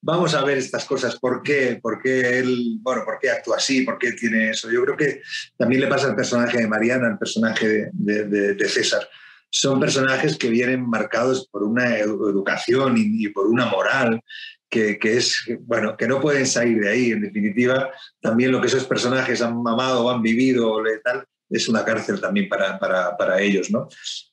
vamos 0.02 0.34
a 0.36 0.44
ver 0.44 0.58
estas 0.58 0.86
cosas. 0.86 1.18
¿Por 1.18 1.42
qué? 1.42 1.80
¿Por 1.82 2.02
qué 2.02 2.40
él, 2.40 2.78
bueno, 2.82 3.04
por 3.06 3.20
qué 3.20 3.32
actúa 3.32 3.58
así? 3.58 3.82
¿Por 3.84 3.98
qué 3.98 4.12
tiene 4.12 4.50
eso? 4.50 4.70
Yo 4.70 4.84
creo 4.84 4.98
que 4.98 5.22
también 5.58 5.82
le 5.82 5.88
pasa 5.88 6.08
al 6.08 6.16
personaje 6.16 6.58
de 6.58 6.68
Mariana, 6.68 7.08
al 7.08 7.18
personaje 7.18 7.90
de, 7.94 8.68
César. 8.68 9.08
Son 9.50 9.80
personajes 9.80 10.38
que 10.38 10.50
vienen 10.50 10.88
marcados 10.90 11.48
por 11.48 11.64
una 11.64 11.98
educación 11.98 12.96
y, 12.98 13.30
por 13.30 13.48
una 13.48 13.68
moral 13.68 14.20
que, 14.68 14.98
que, 14.98 15.18
es, 15.18 15.46
bueno, 15.62 15.96
que 15.96 16.08
no 16.08 16.20
pueden 16.20 16.48
salir 16.48 16.80
de 16.80 16.90
ahí. 16.90 17.12
En 17.12 17.22
definitiva, 17.22 17.92
también 18.20 18.52
lo 18.52 18.60
que 18.60 18.68
esos 18.68 18.86
personajes 18.86 19.42
han 19.44 19.62
mamado 19.62 20.10
han 20.10 20.24
vivido 20.24 20.82
tal, 21.04 21.26
es 21.54 21.70
una 21.70 21.86
cárcel 21.86 22.20
también 22.20 22.50
para, 22.50 22.80
para, 22.80 23.16
para 23.16 23.40
ellos, 23.40 23.70
¿no? 23.70 23.88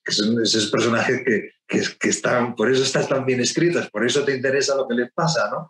esos 0.05 0.71
personajes 0.71 1.21
que, 1.25 1.51
que, 1.69 1.83
que, 1.99 2.09
están, 2.09 2.55
por 2.55 2.73
eso 2.73 2.83
están 2.83 3.07
tan 3.07 3.27
bien 3.27 3.41
escritos, 3.41 3.91
por 3.91 4.07
eso 4.07 4.25
te 4.25 4.35
interesa 4.35 4.75
lo 4.75 4.89
que 4.89 4.95
les 4.95 5.13
pasa, 5.13 5.51
¿no? 5.51 5.69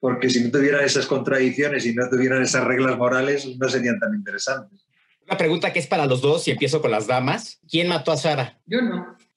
Porque 0.00 0.30
si 0.30 0.42
no 0.42 0.50
tuvieran 0.50 0.84
esas 0.84 1.06
contradicciones 1.06 1.84
y 1.86 1.94
no 1.94 2.08
tuvieran 2.08 2.42
esas 2.42 2.64
reglas 2.64 2.96
morales, 2.96 3.46
no 3.58 3.68
serían 3.68 3.98
tan 3.98 4.14
interesantes. 4.14 4.86
Una 5.26 5.36
pregunta 5.36 5.72
que 5.72 5.80
es 5.80 5.86
para 5.86 6.06
los 6.06 6.20
dos 6.20 6.48
y 6.48 6.52
empiezo 6.52 6.80
con 6.80 6.90
las 6.90 7.06
damas. 7.06 7.58
¿Quién 7.68 7.88
mató 7.88 8.12
a 8.12 8.16
Sara? 8.16 8.58
Yo 8.66 8.80
no. 8.80 9.16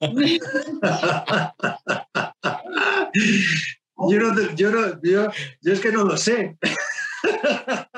yo, 4.08 4.18
no 4.18 4.54
yo, 4.54 4.70
no 4.70 5.02
yo, 5.02 5.30
yo 5.60 5.72
es 5.72 5.80
que 5.80 5.92
no 5.92 6.04
lo 6.04 6.16
sé. 6.16 6.56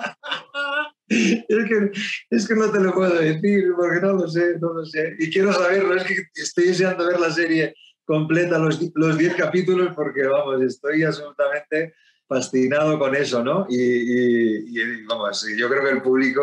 Es 1.48 1.68
que, 1.68 1.90
es 2.30 2.48
que 2.48 2.54
no 2.54 2.70
te 2.70 2.80
lo 2.80 2.94
puedo 2.94 3.14
decir 3.14 3.64
porque 3.76 4.00
no 4.00 4.12
lo 4.14 4.28
sé, 4.28 4.58
no 4.60 4.72
lo 4.72 4.84
sé. 4.84 5.14
Y 5.18 5.30
quiero 5.30 5.52
saberlo, 5.52 5.94
es 5.96 6.04
que 6.04 6.16
estoy 6.34 6.66
deseando 6.66 7.06
ver 7.06 7.20
la 7.20 7.30
serie 7.30 7.74
completa, 8.04 8.58
los 8.58 9.18
10 9.18 9.34
capítulos, 9.36 9.94
porque 9.94 10.24
vamos, 10.24 10.62
estoy 10.62 11.04
absolutamente 11.04 11.94
fascinado 12.28 12.98
con 12.98 13.14
eso, 13.14 13.42
¿no? 13.44 13.66
Y, 13.68 15.04
vamos, 15.04 15.46
yo 15.56 15.68
creo 15.68 15.84
que 15.84 15.90
el 15.90 16.02
público, 16.02 16.40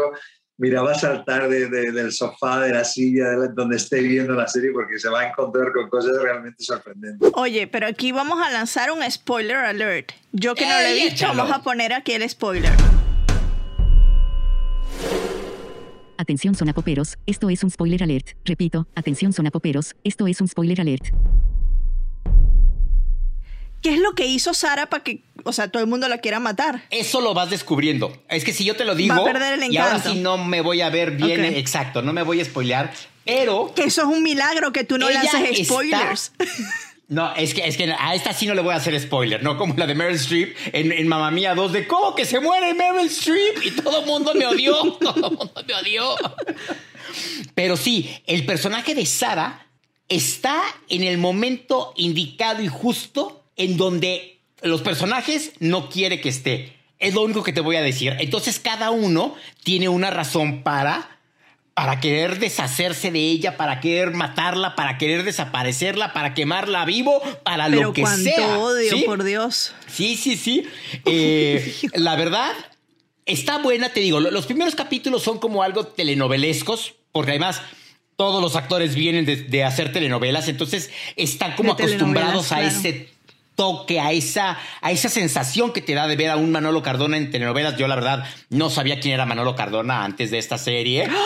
mira, 0.57 0.81
va 0.81 0.91
a 0.91 0.95
saltar 0.95 1.49
del 1.49 2.11
sofá, 2.11 2.61
de 2.61 2.73
la 2.73 2.83
silla, 2.83 3.35
donde 3.53 3.77
esté 3.77 4.01
viendo 4.01 4.33
la 4.33 4.47
serie, 4.47 4.71
porque 4.71 4.99
se 4.99 5.09
va 5.09 5.21
a 5.21 5.29
encontrar 5.29 5.71
con 5.73 5.89
cosas 5.89 6.21
realmente 6.21 6.63
sorprendentes. 6.63 7.31
Oye, 7.33 7.67
pero 7.67 7.87
aquí 7.87 8.11
vamos 8.11 8.39
a 8.45 8.51
lanzar 8.51 8.91
un 8.91 9.09
spoiler 9.09 9.57
alert. 9.57 10.11
Yo 10.31 10.55
que 10.55 10.65
no 10.65 10.79
lo 10.79 10.87
he 10.87 10.93
visto, 10.93 11.25
vamos 11.27 11.51
a 11.51 11.63
poner 11.63 11.93
aquí 11.93 12.13
el 12.13 12.29
spoiler. 12.29 12.73
Atención 16.19 16.53
sonapoperos, 16.53 17.17
esto 17.27 17.49
es 17.49 17.63
un 17.63 17.71
spoiler 17.71 18.03
alert. 18.03 18.31
Repito, 18.43 18.89
atención 18.93 19.31
sonapoperos, 19.31 19.95
esto 20.03 20.27
es 20.27 20.41
un 20.41 20.49
spoiler 20.49 20.81
alert. 20.81 21.05
¿Qué 23.81 23.93
es 23.93 23.99
lo 24.01 24.11
que 24.11 24.25
hizo 24.25 24.53
Sara 24.53 24.87
para 24.89 25.01
que, 25.01 25.23
o 25.45 25.53
sea, 25.53 25.69
todo 25.69 25.81
el 25.81 25.87
mundo 25.87 26.09
la 26.09 26.17
quiera 26.17 26.41
matar? 26.41 26.83
Eso 26.89 27.21
lo 27.21 27.33
vas 27.33 27.49
descubriendo. 27.49 28.11
Es 28.27 28.43
que 28.43 28.51
si 28.51 28.65
yo 28.65 28.75
te 28.75 28.83
lo 28.83 28.95
digo, 28.95 29.15
Va 29.15 29.21
a 29.21 29.23
perder 29.23 29.63
el 29.63 29.71
y 29.71 29.77
ahora 29.77 29.99
sí 30.03 30.19
no 30.19 30.37
me 30.37 30.59
voy 30.59 30.81
a 30.81 30.89
ver 30.89 31.11
bien, 31.11 31.45
exacto, 31.45 32.01
no 32.01 32.11
me 32.11 32.23
voy 32.23 32.41
a 32.41 32.43
spoilear, 32.45 32.91
pero 33.23 33.71
Que 33.73 33.85
eso 33.85 34.01
es 34.01 34.07
un 34.09 34.21
milagro 34.21 34.73
que 34.73 34.83
tú 34.83 34.97
no 34.97 35.09
lances 35.09 35.33
está- 35.51 35.63
spoilers. 35.63 36.33
no, 37.09 37.33
es 37.35 37.55
que, 37.55 37.67
es 37.67 37.75
que 37.75 37.91
a 37.91 38.13
esta 38.13 38.33
sí 38.33 38.45
no 38.45 38.53
le 38.53 38.61
voy 38.61 38.71
a 38.71 38.77
hacer 38.77 38.97
spoiler, 38.99 39.41
¿no? 39.41 39.57
Como 39.57 39.73
la 39.75 39.87
de 39.87 39.95
Meryl 39.95 40.15
Streep 40.15 40.55
en, 40.71 40.91
en 40.91 41.07
Mamma 41.07 41.31
Mía 41.31 41.55
2 41.55 41.73
de 41.73 41.87
¿cómo 41.87 42.13
que 42.13 42.23
se 42.23 42.39
muere 42.39 42.75
Meryl 42.75 43.07
Streep? 43.07 43.65
Y 43.65 43.71
todo 43.71 44.01
el 44.01 44.05
mundo 44.05 44.31
me 44.35 44.45
odió, 44.45 44.93
todo 45.01 45.15
el 45.15 45.35
mundo 45.35 45.63
me 45.67 45.73
odió. 45.73 46.15
Pero 47.55 47.77
sí, 47.77 48.15
el 48.27 48.45
personaje 48.45 48.93
de 48.93 49.07
Sara 49.07 49.65
está 50.07 50.61
en 50.87 51.01
el 51.01 51.17
momento 51.17 51.93
indicado 51.95 52.61
y 52.61 52.67
justo 52.67 53.43
en 53.55 53.75
donde 53.75 54.37
los 54.61 54.83
personajes 54.83 55.53
no 55.57 55.89
quiere 55.89 56.21
que 56.21 56.29
esté. 56.29 56.75
Es 56.99 57.15
lo 57.15 57.23
único 57.23 57.41
que 57.41 57.53
te 57.53 57.61
voy 57.61 57.77
a 57.77 57.81
decir. 57.81 58.15
Entonces 58.19 58.59
cada 58.59 58.91
uno 58.91 59.33
tiene 59.63 59.89
una 59.89 60.11
razón 60.11 60.61
para 60.61 61.18
para 61.79 62.01
querer 62.01 62.39
deshacerse 62.39 63.09
de 63.09 63.19
ella, 63.19 63.55
para 63.55 63.79
querer 63.79 64.11
matarla, 64.11 64.75
para 64.75 64.97
querer 64.97 65.23
desaparecerla, 65.23 66.11
para 66.11 66.33
quemarla 66.33 66.83
vivo, 66.83 67.21
para 67.43 67.67
Pero 67.69 67.83
lo 67.83 67.93
que 67.93 68.01
cuánto 68.01 68.21
sea. 68.29 68.57
odio, 68.59 68.91
¿sí? 68.91 69.03
por 69.05 69.23
Dios. 69.23 69.73
Sí, 69.87 70.17
sí, 70.17 70.35
sí. 70.35 70.67
Eh, 71.05 71.73
la 71.93 72.17
verdad, 72.17 72.51
está 73.25 73.59
buena, 73.59 73.93
te 73.93 74.01
digo. 74.01 74.19
lo- 74.19 74.29
Los 74.29 74.45
primeros 74.45 74.75
capítulos 74.75 75.23
son 75.23 75.39
como 75.39 75.63
algo 75.63 75.85
telenovelescos, 75.87 76.95
porque 77.13 77.31
además 77.31 77.61
todos 78.17 78.41
los 78.41 78.57
actores 78.57 78.93
vienen 78.93 79.23
de, 79.25 79.37
de 79.37 79.63
hacer 79.63 79.93
telenovelas, 79.93 80.49
entonces 80.49 80.91
están 81.15 81.55
como 81.55 81.75
De 81.75 81.83
acostumbrados 81.85 82.51
a 82.51 82.57
claro. 82.57 82.67
ese 82.77 83.09
toque, 83.55 84.01
a 84.01 84.11
esa, 84.11 84.57
a 84.81 84.91
esa 84.91 85.07
sensación 85.07 85.71
que 85.71 85.81
te 85.81 85.93
da 85.93 86.07
de 86.07 86.17
ver 86.17 86.29
a 86.29 86.35
un 86.35 86.51
Manolo 86.51 86.83
Cardona 86.83 87.15
en 87.15 87.31
telenovelas. 87.31 87.77
Yo, 87.77 87.87
la 87.87 87.95
verdad, 87.95 88.25
no 88.49 88.69
sabía 88.69 88.99
quién 88.99 89.13
era 89.13 89.25
Manolo 89.25 89.55
Cardona 89.55 90.03
antes 90.03 90.29
de 90.29 90.39
esta 90.39 90.57
serie. 90.57 91.07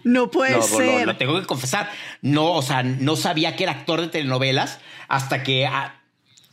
No 0.04 0.30
puede 0.30 0.52
No, 0.52 0.56
lo- 0.58 0.62
ser. 0.62 1.06
Lo, 1.06 1.16
tengo 1.16 1.38
que 1.40 1.46
confesar. 1.46 1.90
No, 2.22 2.52
o 2.52 2.62
sea, 2.62 2.82
no 2.82 3.16
sabía 3.16 3.56
que 3.56 3.64
era 3.64 3.72
actor 3.72 4.00
de 4.00 4.08
telenovelas 4.08 4.78
hasta 5.08 5.42
que. 5.42 5.66
ah, 5.66 5.94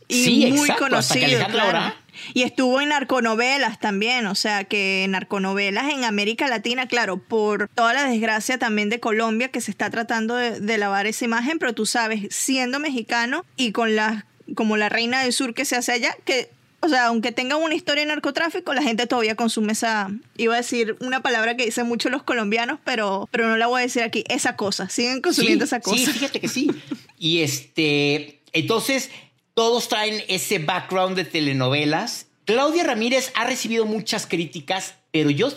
Y 0.08 0.24
sí, 0.24 0.46
muy 0.52 0.68
exacto, 0.70 0.96
hasta 0.96 1.14
que 1.14 1.20
conocido, 1.20 1.46
claro. 1.48 1.68
Ora- 1.68 1.94
Y 2.34 2.42
estuvo 2.42 2.80
en 2.80 2.88
narconovelas 2.88 3.78
también, 3.78 4.26
o 4.26 4.34
sea 4.34 4.64
que 4.64 5.06
narconovelas 5.08 5.92
en 5.92 6.02
América 6.04 6.48
Latina, 6.48 6.86
claro, 6.88 7.18
por 7.18 7.68
toda 7.68 7.92
la 7.92 8.04
desgracia 8.08 8.58
también 8.58 8.88
de 8.88 8.98
Colombia 9.00 9.48
que 9.52 9.60
se 9.60 9.70
está 9.70 9.88
tratando 9.90 10.34
de, 10.34 10.58
de 10.58 10.78
lavar 10.78 11.06
esa 11.06 11.24
imagen, 11.26 11.58
pero 11.60 11.74
tú 11.74 11.86
sabes, 11.86 12.26
siendo 12.30 12.80
mexicano 12.80 13.44
y 13.56 13.70
con 13.72 13.94
las 13.94 14.24
como 14.56 14.76
la 14.76 14.88
reina 14.88 15.22
del 15.22 15.32
sur 15.32 15.54
que 15.54 15.64
se 15.64 15.76
hace 15.76 15.92
allá, 15.92 16.16
que 16.24 16.50
o 16.80 16.88
sea, 16.88 17.06
aunque 17.06 17.32
tenga 17.32 17.56
una 17.56 17.74
historia 17.74 18.02
de 18.04 18.08
narcotráfico, 18.08 18.72
la 18.74 18.82
gente 18.82 19.06
todavía 19.06 19.34
consume 19.34 19.72
esa, 19.72 20.10
iba 20.36 20.54
a 20.54 20.58
decir 20.58 20.96
una 21.00 21.20
palabra 21.22 21.56
que 21.56 21.64
dicen 21.64 21.86
mucho 21.86 22.08
los 22.08 22.22
colombianos, 22.22 22.78
pero, 22.84 23.28
pero 23.32 23.48
no 23.48 23.56
la 23.56 23.66
voy 23.66 23.80
a 23.80 23.82
decir 23.82 24.02
aquí, 24.02 24.24
esa 24.28 24.56
cosa, 24.56 24.88
siguen 24.88 25.20
consumiendo 25.20 25.64
sí, 25.64 25.68
esa 25.68 25.80
cosa. 25.80 25.96
Sí, 25.96 26.06
fíjate 26.06 26.40
que 26.40 26.48
sí. 26.48 26.70
Y 27.18 27.40
este, 27.42 28.40
entonces, 28.52 29.10
todos 29.54 29.88
traen 29.88 30.22
ese 30.28 30.60
background 30.60 31.16
de 31.16 31.24
telenovelas. 31.24 32.26
Claudia 32.44 32.84
Ramírez 32.84 33.32
ha 33.34 33.44
recibido 33.44 33.84
muchas 33.86 34.26
críticas, 34.26 34.94
pero 35.10 35.30
yo, 35.30 35.52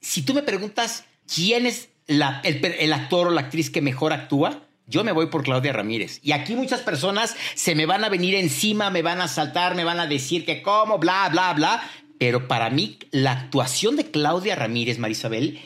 si 0.00 0.22
tú 0.22 0.32
me 0.32 0.42
preguntas 0.42 1.04
quién 1.32 1.66
es 1.66 1.88
la- 2.06 2.40
el, 2.44 2.60
per- 2.60 2.76
el 2.78 2.92
actor 2.94 3.26
o 3.28 3.30
la 3.30 3.42
actriz 3.42 3.68
que 3.70 3.82
mejor 3.82 4.12
actúa, 4.14 4.62
yo 4.86 5.02
me 5.04 5.12
voy 5.12 5.26
por 5.26 5.42
Claudia 5.42 5.72
Ramírez. 5.72 6.20
Y 6.22 6.32
aquí 6.32 6.54
muchas 6.54 6.80
personas 6.80 7.36
se 7.54 7.74
me 7.74 7.86
van 7.86 8.04
a 8.04 8.08
venir 8.08 8.34
encima, 8.34 8.90
me 8.90 9.02
van 9.02 9.20
a 9.20 9.28
saltar, 9.28 9.74
me 9.74 9.84
van 9.84 10.00
a 10.00 10.06
decir 10.06 10.44
que 10.44 10.62
cómo, 10.62 10.98
bla, 10.98 11.28
bla, 11.28 11.52
bla. 11.54 11.82
Pero 12.18 12.48
para 12.48 12.70
mí, 12.70 12.98
la 13.10 13.32
actuación 13.32 13.96
de 13.96 14.10
Claudia 14.10 14.54
Ramírez, 14.54 14.98
Marisabel, 14.98 15.60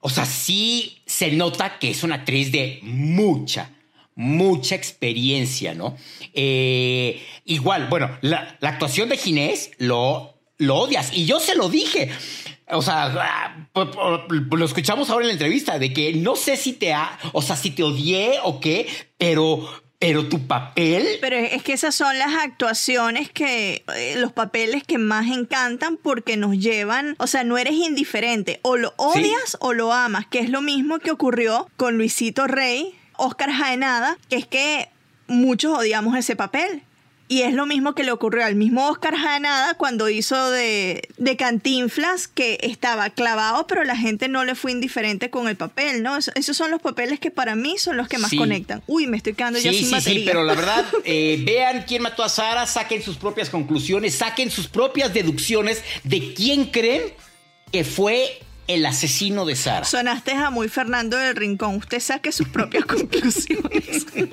o 0.00 0.08
sea, 0.08 0.24
sí 0.24 1.02
se 1.06 1.32
nota 1.32 1.78
que 1.78 1.90
es 1.90 2.02
una 2.02 2.16
actriz 2.16 2.50
de 2.50 2.80
mucha, 2.82 3.70
mucha 4.14 4.74
experiencia, 4.74 5.74
¿no? 5.74 5.96
Eh, 6.32 7.22
igual, 7.44 7.88
bueno, 7.88 8.16
la, 8.22 8.56
la 8.60 8.70
actuación 8.70 9.08
de 9.08 9.18
Ginés 9.18 9.72
lo, 9.78 10.37
lo 10.58 10.76
odias. 10.76 11.10
Y 11.12 11.24
yo 11.24 11.40
se 11.40 11.54
lo 11.54 11.68
dije. 11.68 12.10
O 12.70 12.82
sea, 12.82 13.06
ah, 13.06 13.66
lo 14.30 14.64
escuchamos 14.64 15.08
ahora 15.08 15.24
en 15.24 15.28
la 15.28 15.32
entrevista, 15.32 15.78
de 15.78 15.92
que 15.92 16.12
no 16.12 16.36
sé 16.36 16.56
si 16.56 16.74
te 16.74 16.92
ha, 16.92 17.18
o 17.32 17.40
sea, 17.40 17.56
si 17.56 17.70
te 17.70 17.82
odié 17.82 18.40
o 18.42 18.60
qué, 18.60 18.86
pero, 19.16 19.66
pero 19.98 20.28
tu 20.28 20.46
papel. 20.46 21.16
Pero 21.22 21.36
es 21.36 21.62
que 21.62 21.72
esas 21.72 21.94
son 21.94 22.18
las 22.18 22.34
actuaciones 22.34 23.30
que, 23.30 23.84
eh, 23.96 24.16
los 24.18 24.32
papeles 24.32 24.84
que 24.84 24.98
más 24.98 25.28
encantan 25.28 25.96
porque 25.96 26.36
nos 26.36 26.58
llevan, 26.58 27.16
o 27.18 27.26
sea, 27.26 27.42
no 27.42 27.56
eres 27.56 27.74
indiferente, 27.74 28.60
o 28.60 28.76
lo 28.76 28.92
odias 28.98 29.56
o 29.60 29.72
lo 29.72 29.94
amas, 29.94 30.26
que 30.26 30.40
es 30.40 30.50
lo 30.50 30.60
mismo 30.60 30.98
que 30.98 31.10
ocurrió 31.10 31.70
con 31.78 31.96
Luisito 31.96 32.46
Rey, 32.46 32.94
Oscar 33.16 33.50
Jaenada, 33.50 34.18
que 34.28 34.36
es 34.36 34.46
que 34.46 34.90
muchos 35.26 35.78
odiamos 35.78 36.16
ese 36.16 36.36
papel. 36.36 36.82
Y 37.30 37.42
es 37.42 37.52
lo 37.52 37.66
mismo 37.66 37.94
que 37.94 38.04
le 38.04 38.10
ocurrió 38.10 38.42
al 38.46 38.54
mismo 38.54 38.88
Oscar 38.88 39.14
Jaenada 39.14 39.74
cuando 39.74 40.08
hizo 40.08 40.50
de, 40.50 41.06
de 41.18 41.36
Cantinflas, 41.36 42.26
que 42.26 42.58
estaba 42.62 43.10
clavado, 43.10 43.66
pero 43.66 43.84
la 43.84 43.96
gente 43.96 44.28
no 44.28 44.46
le 44.46 44.54
fue 44.54 44.72
indiferente 44.72 45.28
con 45.28 45.46
el 45.46 45.54
papel, 45.56 46.02
¿no? 46.02 46.16
Eso- 46.16 46.32
esos 46.36 46.56
son 46.56 46.70
los 46.70 46.80
papeles 46.80 47.20
que 47.20 47.30
para 47.30 47.54
mí 47.54 47.76
son 47.76 47.98
los 47.98 48.08
que 48.08 48.16
más 48.16 48.30
Sí. 48.30 48.38
conectan. 48.38 48.82
Uy, 48.86 49.06
me 49.06 49.18
estoy 49.18 49.34
quedando 49.34 49.58
ya 49.58 49.72
Sí, 49.72 49.78
sin 49.80 49.88
sí, 49.88 49.92
batería. 49.94 50.20
sí, 50.20 50.24
pero 50.26 50.42
la 50.42 50.54
verdad, 50.54 50.86
eh, 51.04 51.42
vean 51.44 51.84
quién 51.86 52.00
mató 52.02 52.24
a 52.24 52.30
Sara, 52.30 52.66
saquen 52.66 53.02
sus 53.02 53.18
propias 53.18 53.50
conclusiones, 53.50 54.14
saquen 54.14 54.50
sus 54.50 54.66
propias 54.66 55.12
deducciones 55.12 55.82
de 56.04 56.32
quién 56.32 56.70
creen 56.70 57.02
que 57.70 57.84
fue 57.84 58.40
el 58.68 58.84
asesino 58.86 59.44
de 59.46 59.56
Sara. 59.56 59.84
Sonaste 59.84 60.32
a 60.32 60.50
muy 60.50 60.68
Fernando 60.68 61.16
del 61.16 61.34
Rincón. 61.36 61.76
Usted 61.76 62.00
saque 62.00 62.32
sus 62.32 62.48
propias 62.48 62.84
conclusiones. 62.86 64.06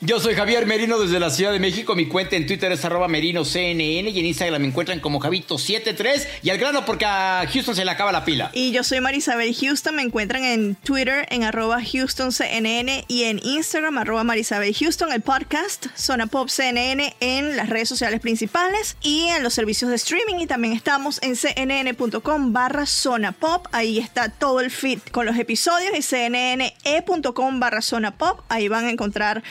Yo 0.00 0.20
soy 0.20 0.34
Javier 0.34 0.66
Merino 0.66 0.98
desde 0.98 1.20
la 1.20 1.30
Ciudad 1.30 1.52
de 1.52 1.58
México. 1.58 1.94
Mi 1.94 2.06
cuenta 2.06 2.36
en 2.36 2.46
Twitter 2.46 2.72
es 2.72 2.84
arroba 2.84 3.08
merinoCNN 3.08 3.80
y 3.80 4.18
en 4.18 4.26
Instagram 4.26 4.62
me 4.62 4.68
encuentran 4.68 5.00
como 5.00 5.20
Javito73 5.20 6.26
y 6.42 6.50
al 6.50 6.58
grano 6.58 6.84
porque 6.84 7.04
a 7.04 7.46
Houston 7.52 7.74
se 7.74 7.84
le 7.84 7.90
acaba 7.90 8.12
la 8.12 8.24
pila. 8.24 8.50
Y 8.52 8.72
yo 8.72 8.84
soy 8.84 9.00
Marisabel 9.00 9.54
Houston. 9.54 9.96
Me 9.96 10.02
encuentran 10.02 10.44
en 10.44 10.74
Twitter 10.74 11.26
en 11.30 11.44
arroba 11.44 11.80
HoustonCNN 11.80 13.04
y 13.08 13.24
en 13.24 13.40
Instagram 13.42 13.98
arroba 13.98 14.24
Marisabel 14.24 14.74
Houston. 14.74 15.12
El 15.12 15.20
podcast 15.20 15.86
Zona 15.94 16.26
Pop 16.26 16.48
CNN 16.48 17.14
en 17.20 17.56
las 17.56 17.68
redes 17.68 17.88
sociales 17.88 18.20
principales 18.20 18.96
y 19.02 19.26
en 19.28 19.42
los 19.42 19.54
servicios 19.54 19.90
de 19.90 19.96
streaming. 19.96 20.40
Y 20.40 20.46
también 20.46 20.74
estamos 20.74 21.20
en 21.22 21.36
cnn.com 21.36 22.52
barra 22.52 22.86
Zona 22.86 23.32
Pop. 23.32 23.66
Ahí 23.72 23.98
está 23.98 24.28
todo 24.28 24.60
el 24.60 24.70
feed 24.70 25.00
con 25.10 25.26
los 25.26 25.36
episodios 25.38 25.92
y 25.96 26.02
cnne.com 26.02 27.60
barra 27.60 27.82
Zona 27.82 28.16
Pop. 28.16 28.40
Ahí 28.48 28.68
van 28.68 28.86
a 28.86 28.90
encontrar 28.90 29.42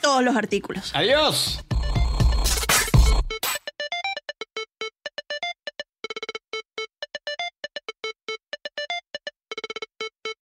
todos 0.00 0.22
los 0.22 0.36
artículos. 0.36 0.90
Adiós. 0.94 1.63